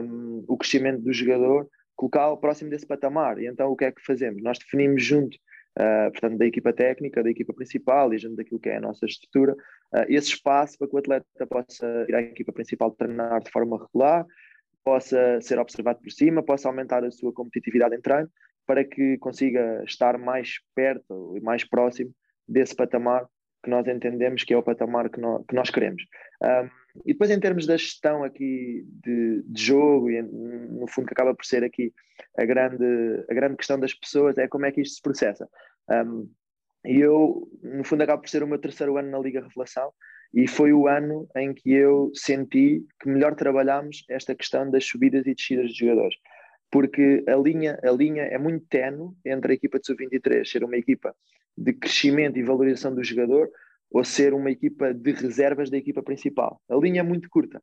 [0.02, 3.38] um, o crescimento do jogador, colocá-lo próximo desse patamar.
[3.38, 4.42] E então o que é que fazemos?
[4.42, 5.36] Nós definimos junto,
[5.78, 9.06] uh, portanto, da equipa técnica, da equipa principal e junto daquilo que é a nossa
[9.06, 13.50] estrutura, uh, esse espaço para que o atleta possa ir à equipa principal treinar de
[13.50, 14.26] forma regular,
[14.88, 18.30] possa ser observado por cima, possa aumentar a sua competitividade em treino,
[18.66, 22.10] para que consiga estar mais perto e mais próximo
[22.48, 23.26] desse patamar
[23.62, 26.02] que nós entendemos que é o patamar que nós, que nós queremos.
[26.42, 26.70] Um,
[27.04, 31.34] e depois, em termos da gestão aqui de, de, jogo, e no fundo, que acaba
[31.34, 31.92] por ser aqui
[32.38, 32.86] a grande,
[33.28, 35.46] a grande questão das pessoas, é como é que isto se processa.
[35.90, 36.30] Um,
[36.86, 39.92] e eu, no fundo, acaba por ser o meu terceiro ano na Liga Revelação,
[40.32, 45.26] e foi o ano em que eu senti que melhor trabalhámos esta questão das subidas
[45.26, 46.16] e descidas de jogadores.
[46.70, 50.76] Porque a linha, a linha é muito tenue entre a equipa de sub-23 ser uma
[50.76, 51.14] equipa
[51.56, 53.50] de crescimento e valorização do jogador
[53.90, 56.60] ou ser uma equipa de reservas da equipa principal.
[56.68, 57.62] A linha é muito curta.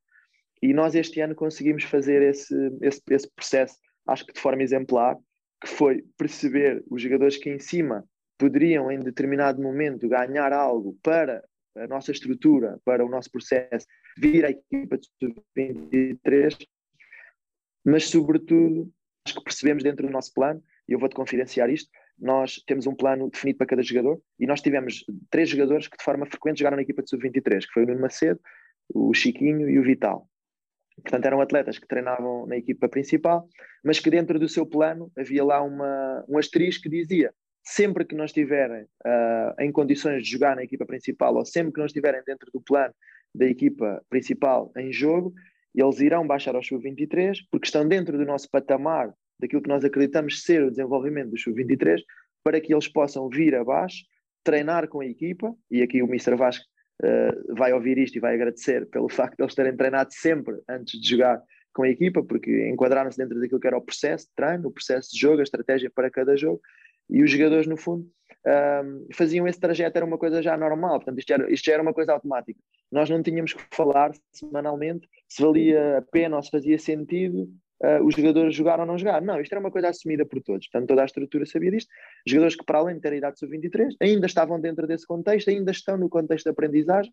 [0.61, 3.75] E nós este ano conseguimos fazer esse, esse, esse processo,
[4.07, 5.15] acho que de forma exemplar,
[5.61, 8.03] que foi perceber os jogadores que em cima
[8.37, 11.43] poderiam em determinado momento ganhar algo para
[11.75, 13.85] a nossa estrutura, para o nosso processo,
[14.17, 16.65] vir à equipa de sub-23,
[17.85, 18.91] mas sobretudo
[19.25, 22.95] acho que percebemos dentro do nosso plano, e eu vou-te confidenciar isto, nós temos um
[22.95, 26.77] plano definido para cada jogador e nós tivemos três jogadores que de forma frequente jogaram
[26.77, 28.39] na equipa de sub-23, que foi o Nuno Macedo,
[28.93, 30.29] o Chiquinho e o Vital.
[30.95, 33.49] Portanto, eram atletas que treinavam na equipa principal,
[33.83, 37.33] mas que dentro do seu plano havia lá uma, um asterisco que dizia
[37.65, 41.79] sempre que não estiverem uh, em condições de jogar na equipa principal ou sempre que
[41.79, 42.93] não estiverem dentro do plano
[43.33, 45.33] da equipa principal em jogo,
[45.73, 50.43] eles irão baixar ao sub-23 porque estão dentro do nosso patamar daquilo que nós acreditamos
[50.43, 52.01] ser o desenvolvimento do sub-23
[52.43, 54.05] para que eles possam vir abaixo,
[54.43, 56.35] treinar com a equipa, e aqui o Mr.
[56.35, 56.63] Vasco
[57.03, 61.01] uh, vai ouvir isto e vai agradecer pelo facto de eles terem treinado sempre antes
[61.01, 61.41] de jogar
[61.73, 65.09] com a equipa, porque enquadraram-se dentro daquilo que era o processo de treino, o processo
[65.11, 66.61] de jogo, a estratégia para cada jogo,
[67.09, 68.09] e os jogadores, no fundo,
[68.45, 71.81] um, faziam esse trajeto, era uma coisa já normal, portanto, isto, era, isto já era
[71.81, 72.59] uma coisa automática.
[72.91, 77.49] Nós não tínhamos que falar semanalmente se valia a pena ou se fazia sentido
[77.83, 79.21] uh, os jogadores jogar ou não jogar.
[79.21, 81.89] Não, isto era uma coisa assumida por todos, portanto, toda a estrutura sabia disto.
[82.27, 85.71] Jogadores que, para além de ter a idade sub-23, ainda estavam dentro desse contexto, ainda
[85.71, 87.11] estão no contexto de aprendizagem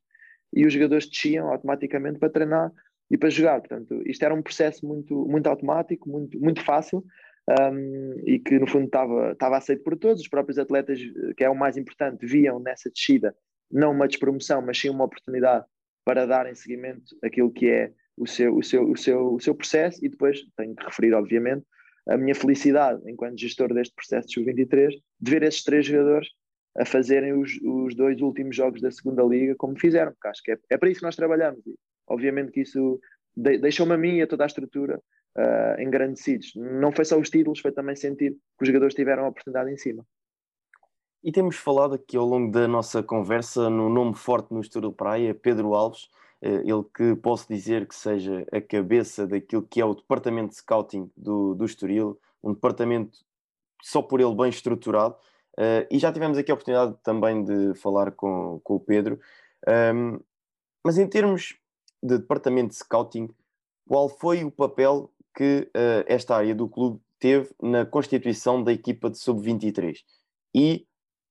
[0.54, 2.70] e os jogadores desciam automaticamente para treinar
[3.10, 3.60] e para jogar.
[3.60, 7.02] Portanto, isto era um processo muito, muito automático, muito, muito fácil
[7.48, 10.22] um, e que no fundo estava, estava aceito por todos.
[10.22, 10.98] Os próprios atletas,
[11.36, 13.34] que é o mais importante, viam nessa descida
[13.70, 15.64] não uma despromoção, mas sim uma oportunidade
[16.04, 20.04] para darem seguimento àquilo que é o seu, o seu, o seu, o seu processo.
[20.04, 21.64] E depois tenho que referir, obviamente,
[22.08, 26.28] a minha felicidade enquanto gestor deste processo de Sub-23 de ver esses três jogadores
[26.76, 30.52] a fazerem os, os dois últimos jogos da segunda liga como fizeram, porque acho que
[30.52, 31.64] é, é para isso que nós trabalhamos.
[31.66, 31.74] E,
[32.08, 32.98] obviamente que isso
[33.36, 35.00] de, deixou-me a mim e a toda a estrutura
[35.36, 36.54] uh, engrandecidos.
[36.54, 39.76] Não foi só os títulos, foi também sentir que os jogadores tiveram a oportunidade em
[39.76, 40.04] cima.
[41.22, 45.34] E temos falado aqui ao longo da nossa conversa no nome forte no Estoril Praia,
[45.34, 46.08] Pedro Alves,
[46.40, 50.56] eh, ele que posso dizer que seja a cabeça daquilo que é o departamento de
[50.56, 53.20] scouting do, do Estoril, um departamento
[53.80, 55.14] só por ele bem estruturado,
[55.58, 59.18] uh, e já tivemos aqui a oportunidade também de falar com, com o Pedro,
[60.84, 61.56] mas em termos
[62.02, 63.28] de departamento de scouting,
[63.86, 69.10] qual foi o papel que uh, esta área do clube teve na constituição da equipa
[69.10, 69.98] de sub-23?
[70.54, 70.86] E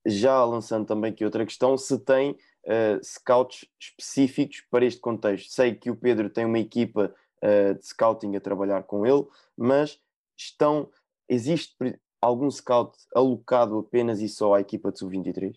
[0.05, 5.51] já lançando também aqui outra questão, se tem uh, scouts específicos para este contexto.
[5.51, 9.99] Sei que o Pedro tem uma equipa uh, de scouting a trabalhar com ele, mas
[10.37, 10.89] estão
[11.29, 11.75] existe
[12.21, 15.55] algum scout alocado apenas e só à equipa de sub-23?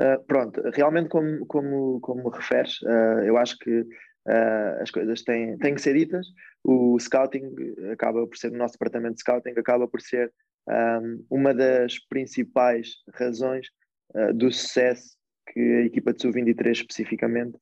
[0.00, 5.56] Uh, pronto, realmente como, como, como referes, uh, eu acho que uh, as coisas têm,
[5.58, 6.26] têm que ser ditas.
[6.64, 7.54] O scouting
[7.92, 10.32] acaba por ser, o nosso departamento de scouting acaba por ser
[10.68, 13.68] um, uma das principais razões
[14.34, 15.18] do sucesso
[15.52, 17.58] que a equipa de Sub-23 especificamente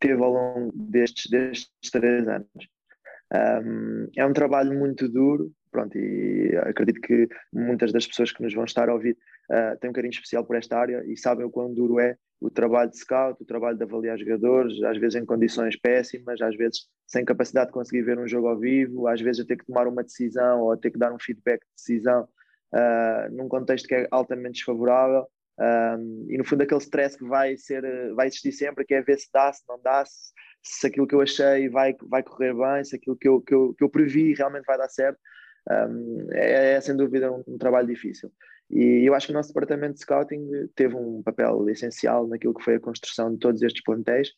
[0.00, 2.68] teve ao longo destes, destes três anos.
[3.32, 8.54] Um, é um trabalho muito duro, pronto, e acredito que muitas das pessoas que nos
[8.54, 9.16] vão estar a ouvir
[9.50, 12.50] uh, têm um carinho especial por esta área e sabem o quão duro é o
[12.50, 16.86] trabalho de scout, o trabalho de avaliar jogadores, às vezes em condições péssimas, às vezes
[17.06, 19.88] sem capacidade de conseguir ver um jogo ao vivo, às vezes a ter que tomar
[19.88, 22.28] uma decisão ou ter que dar um feedback de decisão
[22.74, 25.26] uh, num contexto que é altamente desfavorável.
[25.60, 27.82] Um, e no fundo aquele stress que vai ser
[28.14, 31.16] vai existir sempre que é ver se dá, se não dá se, se aquilo que
[31.16, 34.34] eu achei vai, vai correr bem se aquilo que eu, que, eu, que eu previ
[34.34, 35.18] realmente vai dar certo
[35.68, 38.30] um, é, é, sem dúvida um, um, trabalho difícil
[38.70, 42.64] e eu acho que o nosso departamento de scouting teve um papel essencial naquilo que
[42.64, 44.32] foi a construção de todos estes plantéis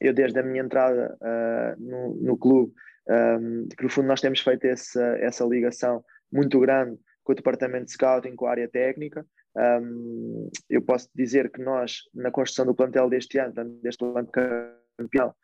[0.00, 2.72] eu desde a minha entrada uh, no, no clube
[3.08, 7.86] um, que no fundo nós temos feito essa, essa ligação muito grande com o departamento
[7.86, 9.26] de scouting, com a área técnica.
[9.56, 14.28] Um, eu posso dizer que nós, na construção do plantel deste ano, deste ano
[14.96, 15.34] campeão,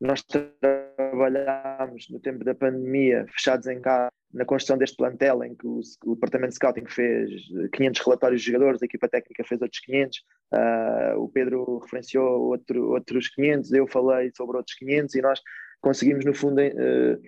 [0.00, 5.66] nós trabalhámos no tempo da pandemia, fechados em casa, na construção deste plantel, em que
[5.66, 7.30] o, o, departamento de scouting fez
[7.72, 12.42] 500 relatórios de jogadores, a equipa técnica fez outros 500, uh, ah, o Pedro referenciou
[12.42, 15.40] outro, outros 500, eu falei sobre outros 500 e nós
[15.80, 17.20] conseguimos, no fundo, em, uh,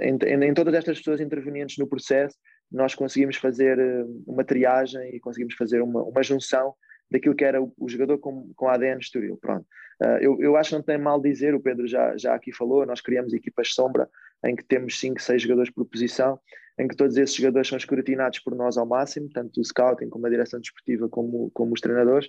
[0.00, 2.36] em, em, todas estas pessoas intervenientes no processo,
[2.70, 3.78] nós conseguimos fazer
[4.26, 6.74] uma triagem e conseguimos fazer uma, uma junção
[7.12, 9.36] daquilo que era o, o jogador com, com ADN Estoril.
[9.36, 9.66] Pronto.
[10.02, 12.84] Uh, eu, eu acho que não tem mal dizer, o Pedro já, já aqui falou,
[12.86, 14.08] nós criamos equipas sombra
[14.44, 16.40] em que temos 5, 6 jogadores por posição,
[16.78, 20.26] em que todos esses jogadores são escrutinados por nós ao máximo, tanto o scouting como
[20.26, 22.28] a direção desportiva como, como os treinadores,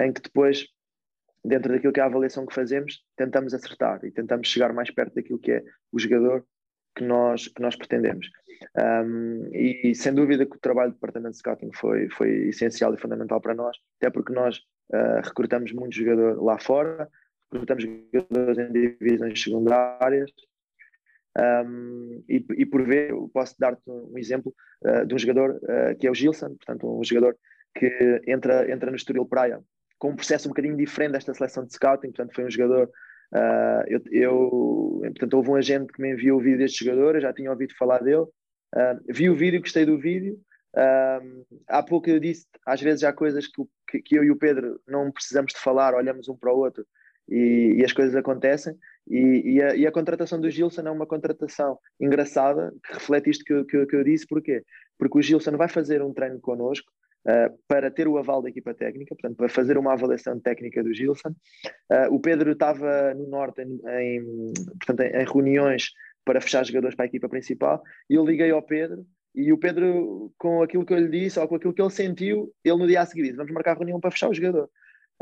[0.00, 0.66] em que depois,
[1.44, 5.14] dentro daquilo que é a avaliação que fazemos, tentamos acertar e tentamos chegar mais perto
[5.14, 6.44] daquilo que é o jogador
[6.94, 8.28] que nós, que nós pretendemos.
[8.76, 12.98] Um, e sem dúvida que o trabalho do departamento de scouting foi, foi essencial e
[12.98, 14.58] fundamental para nós, até porque nós
[14.92, 17.08] uh, recrutamos muitos jogadores lá fora,
[17.52, 20.30] recrutamos jogadores em divisões secundárias.
[21.38, 26.06] Um, e, e, por ver, posso dar-te um exemplo uh, de um jogador uh, que
[26.06, 27.36] é o Gilson, portanto, um jogador
[27.74, 29.58] que entra, entra no Estoril Praia
[30.02, 32.90] com um processo um bocadinho diferente desta seleção de scouting, portanto, foi um jogador
[33.32, 37.20] Uh, eu, eu, portanto, houve um agente que me enviou o vídeo deste jogador, eu
[37.22, 40.38] já tinha ouvido falar dele, uh, vi o vídeo, gostei do vídeo.
[40.74, 44.36] Uh, há pouco eu disse, às vezes há coisas que, que, que, eu e o
[44.36, 46.86] Pedro não precisamos de falar, olhamos um para o outro
[47.28, 48.74] e, e as coisas acontecem.
[49.08, 53.44] E, e, a, e, a, contratação do Gilson é uma contratação engraçada que reflete isto
[53.44, 54.62] que, que, que eu disse, porquê?
[54.98, 56.90] Porque o Gilson vai fazer um treino connosco,
[57.24, 60.92] Uh, para ter o aval da equipa técnica, portanto, para fazer uma avaliação técnica do
[60.92, 61.28] Gilson.
[61.88, 65.90] Uh, o Pedro estava no Norte em, em portanto, em, reuniões
[66.24, 67.80] para fechar jogadores para a equipa principal
[68.10, 71.48] e eu liguei ao Pedro e o Pedro, com aquilo que eu lhe disse ou
[71.48, 73.98] com aquilo que ele sentiu, ele no dia a seguir disse: Vamos marcar a reunião
[73.98, 74.68] para fechar o jogador.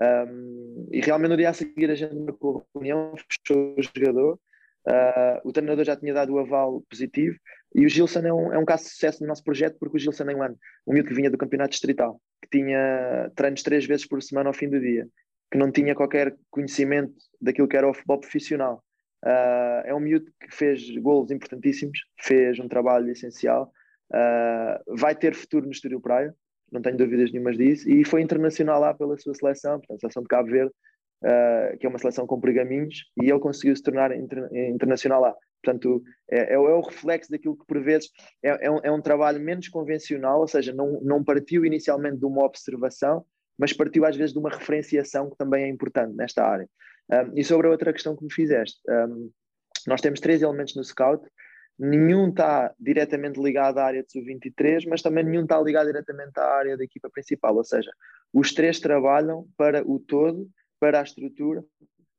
[0.00, 4.40] Um, e realmente no dia a seguir a gente marcou a reunião, fechou o jogador.
[4.88, 7.36] Uh, o treinador já tinha dado o aval positivo
[7.74, 10.00] e o Gilson é um, é um caso de sucesso no nosso projeto porque o
[10.00, 13.86] Gilson é um ano, um miúdo que vinha do campeonato distrital, que tinha treinos três
[13.86, 15.06] vezes por semana ao fim do dia,
[15.50, 18.82] que não tinha qualquer conhecimento daquilo que era o futebol profissional.
[19.24, 23.70] Uh, é um miúdo que fez golos importantíssimos, fez um trabalho essencial,
[24.12, 26.34] uh, vai ter futuro no Estoril Praia,
[26.72, 30.22] não tenho dúvidas nenhumas disso, e foi internacional lá pela sua seleção, portanto, a seleção
[30.22, 30.72] de Cabo Verde,
[31.24, 35.34] uh, que é uma seleção com pergaminhos, e ele conseguiu se tornar inter, internacional lá.
[35.62, 38.10] Portanto, é, é, é, o reflexo daquilo que, por vezes,
[38.42, 42.24] é, é, um, é um trabalho menos convencional, ou seja, não, não partiu inicialmente de
[42.24, 43.24] uma observação,
[43.58, 46.68] mas partiu às vezes de uma referenciação que também é importante nesta área.
[47.12, 49.30] Um, e sobre a outra questão que me fizeste, um,
[49.86, 51.26] nós temos três elementos no Scout,
[51.78, 56.44] nenhum está diretamente ligado à área de sub-23, mas também nenhum está ligado diretamente à
[56.44, 57.90] área da equipa principal, ou seja,
[58.32, 60.48] os três trabalham para o todo
[60.80, 61.62] para a estrutura,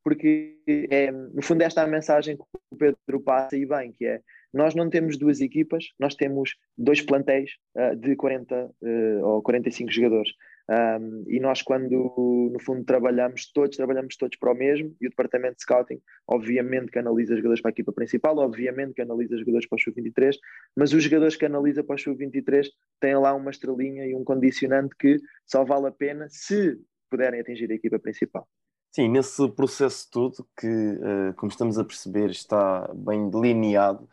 [0.03, 4.05] porque é, no fundo esta é a mensagem que o Pedro passa e bem, que
[4.05, 4.21] é
[4.53, 9.41] nós não temos duas equipas, nós temos dois plantéis uh, de 40 uh, eh, ou
[9.41, 10.31] 45 jogadores.
[10.69, 15.09] Um, e nós, quando no fundo trabalhamos todos, trabalhamos todos para o mesmo, e o
[15.09, 19.67] departamento de scouting, obviamente que analisa jogadores para a equipa principal, obviamente que analisa jogadores
[19.67, 20.35] para o sub-23,
[20.75, 22.67] mas os jogadores que analisa para o sub-23
[22.99, 26.77] têm lá uma estrelinha e um condicionante que só vale a pena se
[27.11, 28.47] puderem atingir a equipa principal.
[28.93, 34.03] Sim, nesse processo todo que, uh, como estamos a perceber, está bem delineado,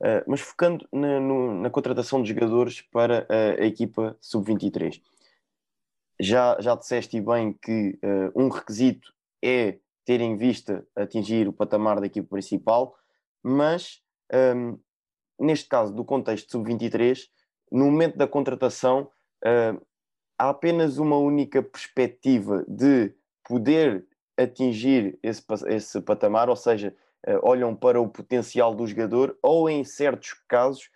[0.00, 5.00] uh, mas focando na, no, na, contratação de jogadores para a, a equipa sub-23.
[6.20, 9.12] Já, já disseste bem que uh, um requisito
[9.42, 12.96] é ter em vista atingir o patamar da equipa principal,
[13.42, 14.78] mas um, ehm,
[15.38, 17.28] neste caso do contexto sub-23,
[17.72, 19.10] no momento da contratação,
[20.38, 23.12] há apenas uma única perspectiva de
[23.44, 24.04] poder
[24.36, 26.94] atingir esse, esse patamar, ou seja,
[27.26, 30.90] uh, olham para o potencial do jogador ou, em certos casos,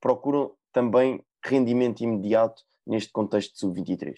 [0.00, 4.14] procuram também rendimento imediato neste contexto de sub-23?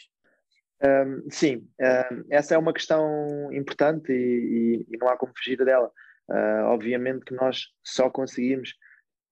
[0.83, 5.57] Um, sim, um, essa é uma questão importante e, e, e não há como fugir
[5.65, 5.91] dela.
[6.29, 8.75] Uh, obviamente que nós só conseguimos,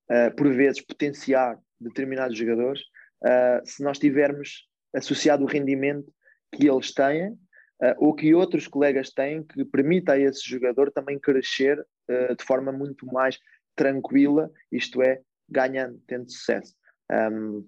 [0.09, 2.81] uh, por vezes, potenciar determinados jogadores
[3.23, 6.11] uh, se nós tivermos associado o rendimento
[6.53, 11.19] que eles têm uh, ou que outros colegas têm que permita a esse jogador também
[11.19, 13.37] crescer uh, de forma muito mais
[13.75, 16.75] tranquila, isto é, ganhando, tendo sucesso.
[17.11, 17.67] Um,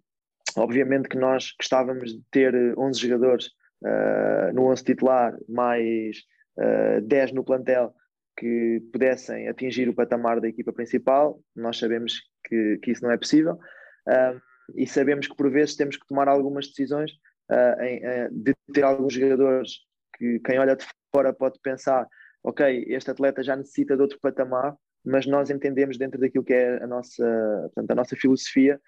[0.55, 3.47] obviamente que nós gostávamos de ter 11 jogadores
[3.83, 6.17] uh, no 11 titular, mais
[6.57, 7.93] uh, 10 no plantel,
[8.37, 11.39] que pudessem atingir o patamar da equipa principal.
[11.55, 14.41] Nós sabemos que, que isso não é possível uh,
[14.75, 17.11] e sabemos que por vezes temos que tomar algumas decisões
[17.51, 19.79] uh, em, uh, de ter alguns jogadores
[20.17, 22.07] que quem olha de fora pode pensar
[22.43, 26.83] ok, este atleta já necessita de outro patamar, mas nós entendemos dentro daquilo que é
[26.83, 27.23] a nossa,
[27.73, 28.79] portanto, a nossa filosofia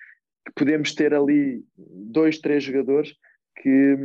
[0.46, 3.16] que podemos ter ali dois, três jogadores
[3.56, 3.98] que,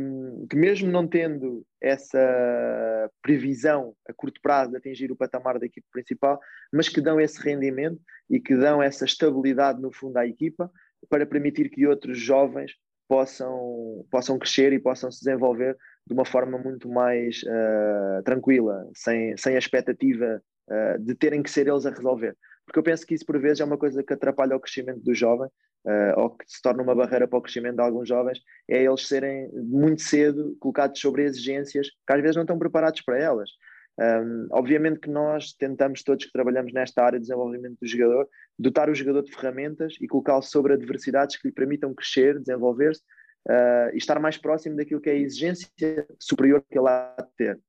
[0.49, 5.85] que, mesmo não tendo essa previsão a curto prazo de atingir o patamar da equipe
[5.91, 6.39] principal,
[6.71, 10.71] mas que dão esse rendimento e que dão essa estabilidade no fundo à equipa
[11.09, 12.71] para permitir que outros jovens
[13.07, 15.75] possam, possam crescer e possam se desenvolver
[16.07, 21.51] de uma forma muito mais uh, tranquila, sem, sem a expectativa uh, de terem que
[21.51, 22.35] ser eles a resolver.
[22.65, 25.13] Porque eu penso que isso por vezes é uma coisa que atrapalha o crescimento do
[25.13, 25.47] jovem
[25.85, 28.39] uh, ou que se torna uma barreira para o crescimento de alguns jovens,
[28.69, 33.19] é eles serem muito cedo colocados sobre exigências que às vezes não estão preparados para
[33.19, 33.49] elas.
[34.01, 38.27] Um, obviamente que nós tentamos, todos que trabalhamos nesta área de desenvolvimento do jogador,
[38.57, 43.01] dotar o jogador de ferramentas e colocá-lo sobre adversidades que lhe permitam crescer, desenvolver-se
[43.47, 45.69] uh, e estar mais próximo daquilo que é a exigência
[46.19, 47.59] superior que ele há de ter.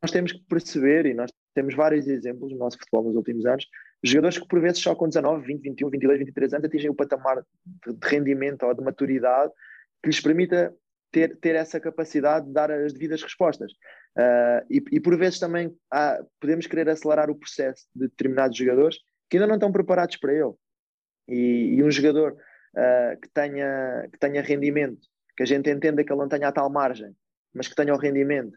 [0.00, 3.66] Nós temos que perceber, e nós temos vários exemplos no nosso futebol nos últimos anos,
[4.02, 7.42] jogadores que por vezes só com 19, 20, 21, 22, 23 anos atingem o patamar
[7.64, 9.52] de rendimento ou de maturidade
[10.02, 10.72] que lhes permita
[11.10, 13.72] ter, ter essa capacidade de dar as devidas respostas.
[14.16, 18.98] Uh, e, e, por vezes também há, podemos querer acelerar o processo de determinados jogadores
[19.28, 20.52] que ainda não estão preparados para ele.
[21.28, 26.12] E, e um jogador uh, que, tenha, que tenha rendimento, que a gente entenda que
[26.12, 27.14] ele não tenha a tal margem,
[27.52, 28.56] mas que tenha o rendimento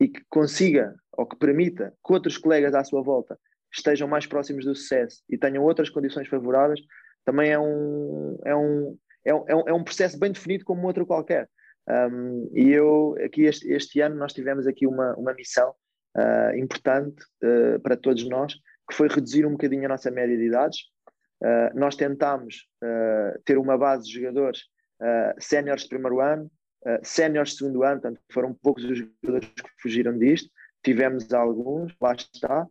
[0.00, 3.38] e que consiga ou que permita que outros colegas à sua volta
[3.72, 6.80] estejam mais próximos do sucesso e tenham outras condições favoráveis,
[7.24, 11.48] também é um, é um, é um, é um processo bem definido como outro qualquer.
[11.88, 15.74] Um, e eu, aqui este, este, ano, nós tivemos aqui uma, uma missão
[16.16, 18.54] uh, importante uh, para todos nós,
[18.88, 20.78] que foi reduzir um bocadinho a nossa média de idades.
[21.42, 22.66] Uh, nós tentámos
[23.44, 24.62] ter uma base de jogadores
[25.38, 26.50] séniores de primeiro ano,
[27.02, 30.48] séniores de segundo ano, portanto, foram poucos os jogadores que fugiram disto.
[30.84, 32.66] Tivemos alguns, lá está,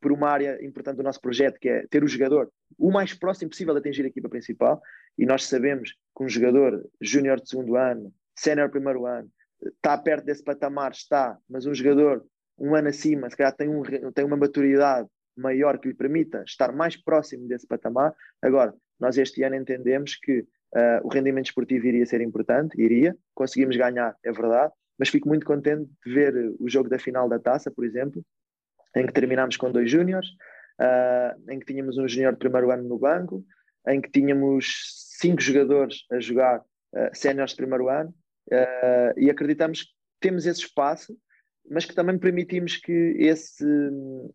[0.00, 3.50] por uma área importante do nosso projeto, que é ter o jogador o mais próximo
[3.50, 4.80] possível de atingir a equipa principal.
[5.18, 9.30] E nós sabemos que um jogador júnior de segundo ano, sénior primeiro ano,
[9.62, 12.24] está perto desse patamar, está, mas um jogador
[12.58, 13.82] um ano acima, se calhar tem, um,
[14.12, 18.14] tem uma maturidade maior que lhe permita estar mais próximo desse patamar.
[18.42, 23.76] Agora, nós este ano entendemos que uh, o rendimento esportivo iria ser importante, iria, conseguimos
[23.76, 27.70] ganhar, é verdade, mas fico muito contente de ver o jogo da final da taça,
[27.70, 28.22] por exemplo,
[28.94, 30.28] em que terminámos com dois júniores,
[30.78, 33.42] uh, em que tínhamos um júnior de primeiro ano no banco,
[33.88, 38.10] em que tínhamos cinco jogadores a jogar uh, séniores de primeiro ano,
[38.50, 41.16] uh, e acreditamos que temos esse espaço,
[41.68, 43.64] mas que também permitimos que esse,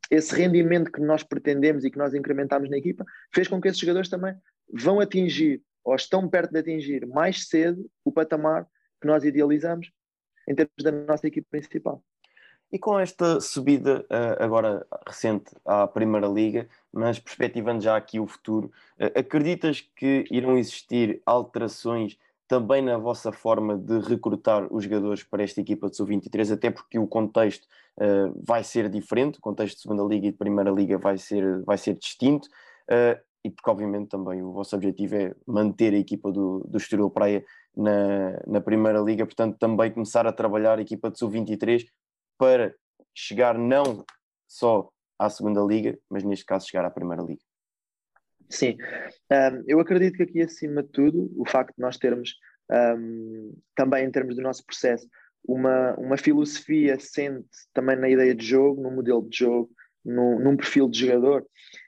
[0.09, 3.79] esse rendimento que nós pretendemos e que nós incrementamos na equipa fez com que esses
[3.79, 4.35] jogadores também
[4.71, 8.65] vão atingir ou estão perto de atingir mais cedo o patamar
[9.01, 9.91] que nós idealizamos
[10.47, 12.03] em termos da nossa equipe principal.
[12.71, 18.27] E com esta subida uh, agora recente à Primeira Liga, mas perspectivando já aqui o
[18.27, 25.23] futuro, uh, acreditas que irão existir alterações também na vossa forma de recrutar os jogadores
[25.23, 27.65] para esta equipa de sub-23, até porque o contexto
[27.97, 31.63] uh, vai ser diferente, o contexto de segunda liga e de primeira liga vai ser,
[31.63, 32.47] vai ser distinto,
[32.89, 37.09] uh, e porque obviamente também o vosso objetivo é manter a equipa do, do Estoril
[37.09, 37.45] Praia
[37.75, 41.85] na, na primeira liga, portanto também começar a trabalhar a equipa de sub-23
[42.37, 42.73] para
[43.13, 44.03] chegar não
[44.47, 47.41] só à segunda liga, mas neste caso chegar à primeira liga.
[48.49, 48.77] Sim,
[49.31, 52.35] um, eu acredito que aqui acima de tudo o facto de nós termos
[52.71, 55.07] um, também em termos do nosso processo
[55.47, 59.69] uma, uma filosofia assente também na ideia de jogo, no modelo de jogo,
[60.03, 61.45] no, num perfil de jogador,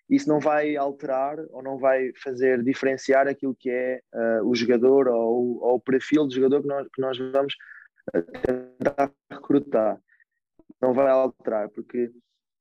[0.10, 5.08] isso não vai alterar ou não vai fazer diferenciar aquilo que é uh, o jogador
[5.08, 7.54] ou, ou, o perfil de jogador que nós, que nós vamos
[8.44, 10.00] tentar recrutar
[10.82, 12.12] não vai alterar, porque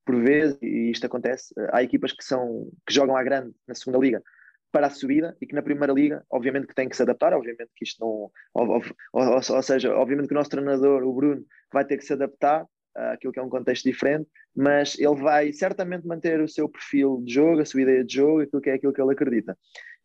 [0.04, 3.98] por vezes, e isto acontece, há equipas que, são, que jogam à grande na segunda
[3.98, 4.22] liga
[4.70, 7.70] para a subida e que na primeira liga, obviamente que têm que se adaptar, obviamente
[7.74, 11.44] que isto não, ou, ou, ou, ou seja, obviamente que o nosso treinador, o Bruno,
[11.72, 16.06] vai ter que se adaptar àquilo que é um contexto diferente, mas ele vai certamente
[16.06, 18.92] manter o seu perfil de jogo, a sua ideia de jogo, aquilo que é aquilo
[18.92, 19.56] que ele acredita.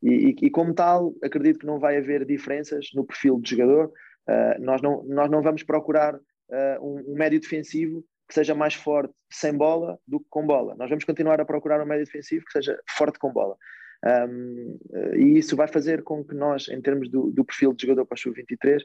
[0.02, 3.88] E, e, e como tal, acredito que não vai haver diferenças no perfil de jogador,
[3.88, 6.20] uh, nós, não, nós não vamos procurar
[6.52, 10.76] uh, um, um, médio defensivo que seja mais forte sem bola do que com bola.
[10.76, 13.58] Nós vamos continuar a procurar um médio defensivo que seja forte com bola.
[14.06, 14.80] Um,
[15.16, 18.16] e isso vai fazer com que nós, em termos do, do perfil de jogador para
[18.16, 18.82] o Sub-23,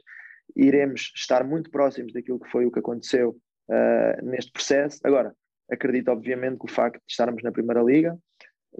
[0.55, 3.37] iremos estar muito próximos daquilo que foi o que aconteceu
[3.69, 4.99] uh, neste processo.
[5.03, 5.33] Agora,
[5.71, 8.17] acredito obviamente que o facto de estarmos na Primeira Liga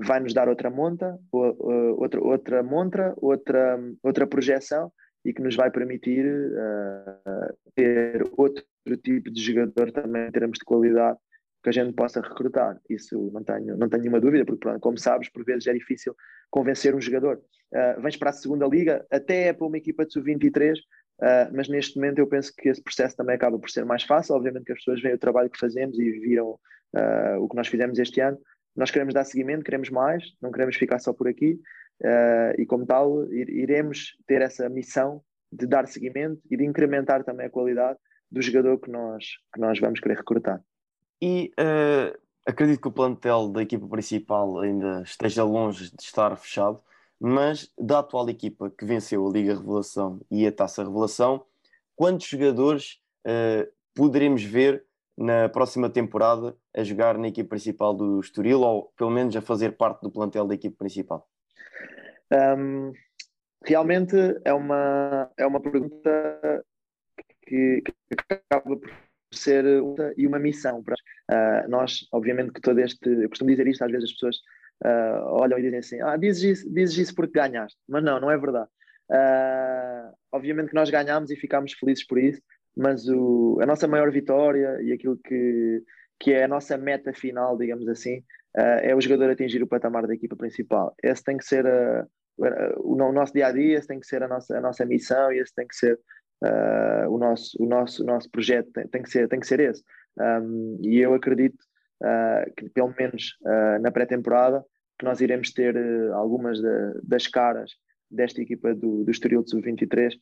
[0.05, 4.91] vai nos dar outra monta, outra, outra montra, outra, outra projeção
[5.27, 8.63] e que nos vai permitir uh, ter outro
[9.03, 11.17] tipo de jogador também em termos de qualidade
[11.61, 12.79] que a gente possa recrutar.
[12.89, 16.15] Isso não tenho, não tenho nenhuma dúvida, porque, pronto, como sabes, por vezes é difícil
[16.49, 17.41] convencer um jogador.
[17.73, 21.67] Uh, vens para a segunda liga, até é para uma equipa de sub-23, uh, mas
[21.67, 24.33] neste momento eu penso que esse processo também acaba por ser mais fácil.
[24.33, 27.67] Obviamente que as pessoas veem o trabalho que fazemos e viram uh, o que nós
[27.67, 28.37] fizemos este ano.
[28.77, 31.59] Nós queremos dar seguimento, queremos mais, não queremos ficar só por aqui.
[32.57, 35.21] e como tal, iremos ter essa missão
[35.51, 37.97] de dar seguimento e de incrementar também a qualidade
[38.31, 40.61] do jogador que nós, que nós vamos querer recrutar.
[41.21, 46.81] E uh, acredito que o plantel da equipa principal ainda esteja longe de estar fechado,
[47.19, 51.43] mas da atual equipa que venceu a Liga Revelação e a Taça Revelação,
[51.95, 54.85] quantos jogadores uh, poderemos ver
[55.17, 59.75] na próxima temporada a jogar na equipa principal do Estoril ou pelo menos a fazer
[59.75, 61.27] parte do plantel da equipa principal?
[62.31, 62.93] Um,
[63.65, 64.15] realmente
[64.45, 66.63] é uma, é uma pergunta
[67.41, 67.93] que, que
[68.29, 68.91] acaba por
[69.33, 70.83] ser uma, e uma missão.
[70.83, 73.09] Para, uh, nós, obviamente, que todo este.
[73.09, 74.37] Eu costumo dizer isto, às vezes as pessoas
[74.85, 77.77] uh, olham e dizem assim: Ah, dizes isso, dizes isso porque ganhaste.
[77.87, 78.69] Mas não, não é verdade.
[79.09, 82.41] Uh, obviamente que nós ganhámos e ficámos felizes por isso,
[82.77, 85.83] mas o, a nossa maior vitória e aquilo que,
[86.19, 88.23] que é a nossa meta final, digamos assim,
[88.55, 90.95] é o jogador atingir o patamar da equipa principal.
[91.03, 91.63] Esse tem que ser
[92.37, 95.31] o, o nosso dia a dia, esse tem que ser a nossa, a nossa missão
[95.31, 95.99] e esse tem que ser
[96.43, 99.59] uh, o, nosso, o, nosso, o nosso projeto tem, tem, que, ser, tem que ser
[99.59, 99.83] esse.
[100.19, 101.57] Um, e eu acredito
[102.03, 104.63] uh, que, pelo menos uh, na pré-temporada,
[104.97, 105.75] que nós iremos ter
[106.13, 107.71] algumas de, das caras
[108.09, 110.13] desta equipa do, do Estoril de Sub-23.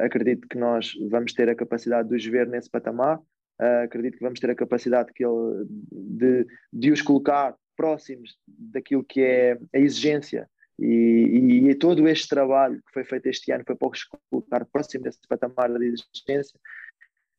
[0.00, 3.20] acredito que nós vamos ter a capacidade de os ver nesse patamar.
[3.82, 9.20] acredito que vamos ter a capacidade que ele, de, de os colocar próximos daquilo que
[9.20, 10.48] é a exigência
[10.78, 14.64] e, e, e, todo este trabalho que foi feito este ano foi para os colocar
[14.66, 16.58] próximo desse patamar de existência,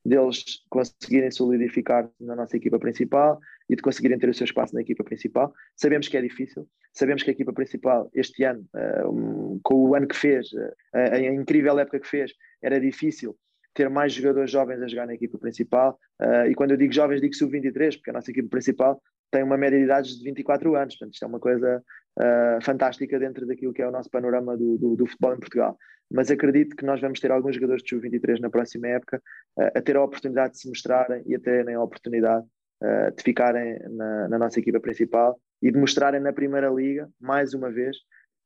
[0.05, 3.39] deles conseguirem solidificar na nossa equipa principal
[3.69, 5.53] e de conseguirem ter o seu espaço na equipa principal.
[5.75, 9.95] Sabemos que é difícil, sabemos que a equipa principal este ano, uh, um, com o
[9.95, 13.35] ano que fez, uh, a, incrível época que fez, era difícil
[13.75, 15.99] ter mais jogadores jovens a jogar na equipa principal.
[16.19, 19.57] Uh, e quando eu digo jovens, digo sub-23, porque a nossa equipa principal tem uma
[19.57, 20.95] média de idades de 24 anos.
[20.95, 21.83] Portanto, isto é uma coisa
[22.17, 25.77] uh, fantástica dentro daquilo que é o nosso panorama do, do, do, futebol em Portugal.
[26.09, 29.21] Mas acredito que nós vamos ter alguns jogadores de sub-23 na próxima época
[29.57, 32.45] uh, a ter a oportunidade de se mostrarem e a terem a oportunidade
[32.81, 37.53] uh, de ficarem na, na, nossa equipa principal e de mostrarem na Primeira Liga, mais
[37.53, 37.97] uma vez,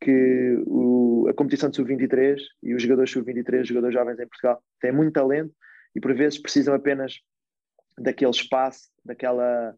[0.02, 4.64] que o, a competição de sub-23 e os jogadores sub-23, os jogadores jovens em Portugal,
[4.80, 5.54] têm muito talento
[5.96, 7.20] e por vezes precisam apenas
[7.98, 9.76] daquele espaço, daquela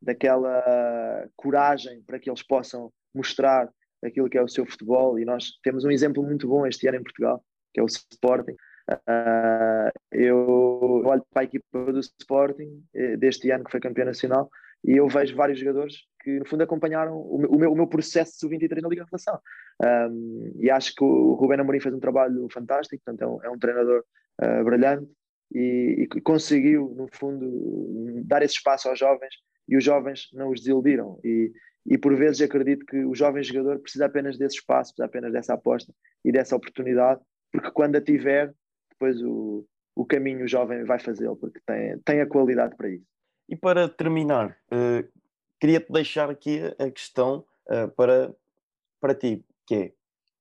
[0.00, 3.68] daquela coragem para que eles possam mostrar
[4.04, 6.98] aquilo que é o seu futebol e nós temos um exemplo muito bom este ano
[6.98, 7.44] em Portugal,
[7.74, 8.54] que é o Sporting.
[8.90, 14.50] Uh, eu olho para a equipa do Sporting eh, deste ano que foi campeão nacional
[14.82, 17.86] e eu vejo vários jogadores que no fundo acompanharam o meu, o meu, o meu
[17.86, 19.38] processo de sub-23 na Liga de Relação
[20.10, 23.54] um, e acho que o Rubén Amorim fez um trabalho fantástico, portanto é um, é
[23.54, 24.02] um treinador
[24.42, 25.10] uh, brilhante
[25.54, 29.34] e, e, conseguiu no fundo dar esse espaço aos jovens
[29.68, 31.18] e os jovens não os desiludiram.
[31.24, 31.52] E,
[31.86, 35.54] e por vezes acredito que o jovem jogador precisa apenas desse espaço, precisa apenas dessa
[35.54, 35.92] aposta
[36.24, 37.20] e dessa oportunidade,
[37.52, 38.52] porque quando a tiver,
[38.98, 43.06] depois o, o caminho o jovem vai fazê-lo, porque tem, tem a qualidade para isso.
[43.48, 45.08] E para terminar, uh,
[45.60, 48.34] queria-te deixar aqui a questão uh, para,
[49.00, 49.92] para ti, que é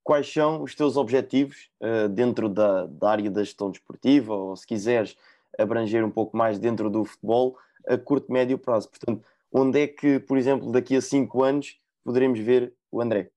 [0.03, 4.65] quais são os teus objetivos uh, dentro da, da área da gestão desportiva, ou se
[4.65, 5.15] quiseres
[5.57, 8.89] abranger um pouco mais dentro do futebol, a curto, médio prazo.
[8.89, 13.29] Portanto, onde é que, por exemplo, daqui a cinco anos poderemos ver o André?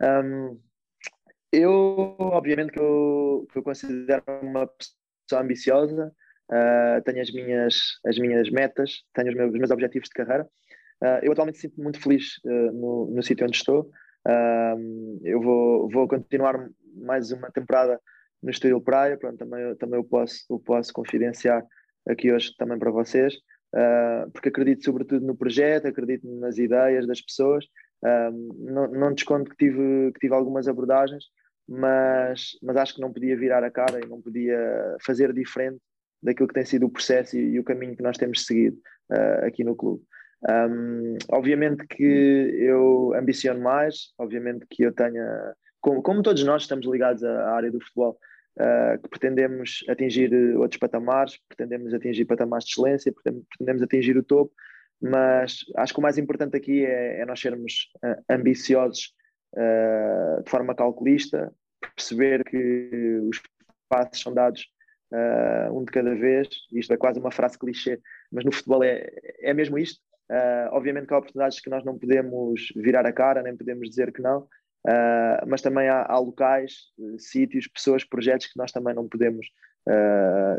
[0.00, 0.58] Um,
[1.54, 6.12] eu, obviamente, que eu, que eu considero uma pessoa ambiciosa,
[6.50, 10.48] uh, tenho as minhas, as minhas metas, tenho os meus, os meus objetivos de carreira.
[11.02, 13.90] Uh, eu atualmente sinto-me muito feliz uh, no, no sítio onde estou.
[15.22, 18.00] eu vou, vou continuar mais uma temporada
[18.42, 21.64] no Estoril Praia, pronto, também, também eu, posso, eu posso confidenciar
[22.06, 23.34] aqui hoje também para vocês,
[24.32, 27.64] porque acredito sobretudo no projeto, acredito nas ideias das pessoas.
[28.02, 31.24] Não, não desconto que tive, que tive algumas abordagens,
[31.68, 35.78] mas, mas acho que não podia virar a cara e não podia fazer diferente
[36.22, 38.76] daquilo que tem sido o processo e, e o caminho que nós temos seguido
[39.10, 40.02] uh, aqui no clube.
[40.48, 46.86] Um, obviamente que eu ambiciono mais, obviamente que eu tenha, como, como todos nós estamos
[46.86, 48.18] ligados à área do futebol,
[48.58, 54.52] uh, que pretendemos atingir outros patamares, pretendemos atingir patamares de excelência, pretendemos atingir o topo,
[55.00, 59.14] mas acho que o mais importante aqui é, é nós sermos uh, ambiciosos
[59.56, 61.52] uh, de forma calculista,
[61.94, 63.40] perceber que os
[63.88, 64.66] passos são dados
[65.12, 68.00] uh, um de cada vez, isto é quase uma frase clichê,
[68.30, 70.00] mas no futebol é, é mesmo isto.
[70.72, 74.22] obviamente que há oportunidades que nós não podemos virar a cara, nem podemos dizer que
[74.22, 74.48] não,
[75.46, 79.46] mas também há, há locais, sítios, pessoas, projetos que nós também não podemos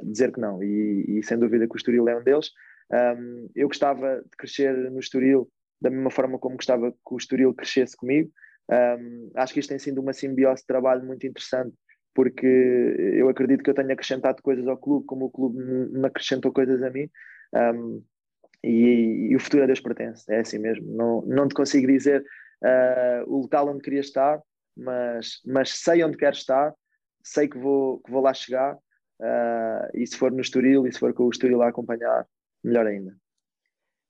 [0.04, 2.52] dizer que não, e, e sem dúvida que o Estoril é um deles.
[2.92, 5.50] Um, eu gostava de crescer no Estoril
[5.82, 8.32] da mesma forma como gostava que o Estoril crescesse comigo.
[8.70, 11.76] Um, acho que isto tem sido uma simbiose de trabalho muito interessante,
[12.14, 12.48] porque
[13.16, 16.82] eu acredito que eu tenho acrescentado coisas ao clube, como o clube me acrescentou coisas
[16.82, 17.10] a mim.
[17.54, 18.04] Um,
[18.64, 20.86] e, e, o futuro a Deus pertence, é assim mesmo.
[20.96, 22.22] Não, não te consigo dizer
[22.64, 24.42] uh, o local onde queria estar,
[24.76, 26.74] mas, mas sei onde quero estar,
[27.24, 28.76] sei que vou, que vou lá chegar.
[29.20, 32.26] Uh, e se for no Estoril, e se for com o Estoril a acompanhar,
[32.64, 33.16] melhor ainda.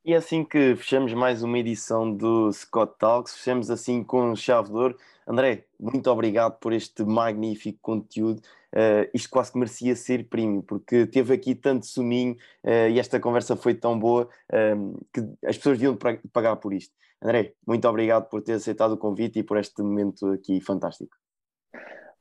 [0.06, 4.70] E é assim que fechamos mais uma edição do Scott Talks, fechamos assim com chave
[4.70, 4.97] de ouro.
[5.28, 8.39] André, muito obrigado por este magnífico conteúdo.
[8.72, 13.20] Uh, isto quase que merecia ser primo, porque teve aqui tanto suminho uh, e esta
[13.20, 15.97] conversa foi tão boa uh, que as pessoas deviam
[16.32, 16.93] pagar por isto.
[17.20, 21.18] André, muito obrigado por ter aceitado o convite e por este momento aqui fantástico.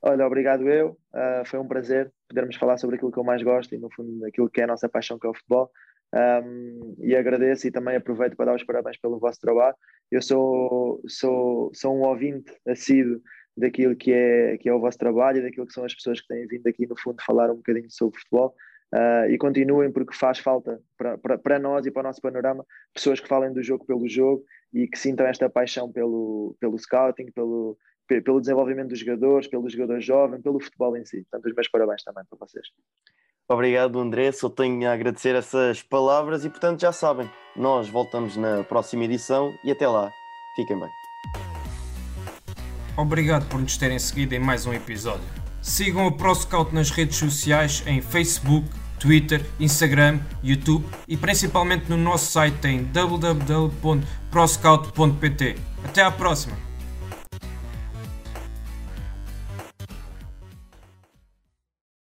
[0.01, 0.97] Olha, obrigado eu.
[1.45, 4.49] foi um prazer podermos falar sobre aquilo que eu mais gosto e, no fundo, aquilo
[4.49, 5.69] que é a nossa paixão, que é o futebol.
[6.13, 9.75] Um, e agradeço e também aproveito para dar os parabéns pelo vosso trabalho.
[10.11, 13.21] Eu sou, sou, sou um ouvinte assíduo
[13.57, 16.27] daquilo que é, que é o vosso trabalho e daquilo que são as pessoas que
[16.27, 18.53] têm vindo aqui, no fundo, falar um bocadinho sobre futebol.
[18.93, 23.27] Uh, e continuem, porque faz falta para, nós e para o nosso panorama pessoas que
[23.27, 27.77] falem do jogo pelo jogo e que sintam esta paixão pelo, pelo scouting, pelo,
[28.07, 31.23] pelo desenvolvimento dos jogadores, pelo jogador jovem, pelo futebol em si.
[31.23, 32.67] Portanto, os meus parabéns também para vocês.
[33.47, 34.31] Obrigado, André.
[34.31, 39.53] Só tenho a agradecer essas palavras e, portanto, já sabem, nós voltamos na próxima edição
[39.63, 40.11] e até lá.
[40.55, 40.89] Fiquem bem.
[42.97, 45.21] Obrigado por nos terem seguido em mais um episódio.
[45.61, 48.67] Sigam o ProScout nas redes sociais em Facebook,
[48.99, 55.55] Twitter, Instagram, YouTube e principalmente no nosso site em www.proscout.pt.
[55.83, 56.74] Até à próxima!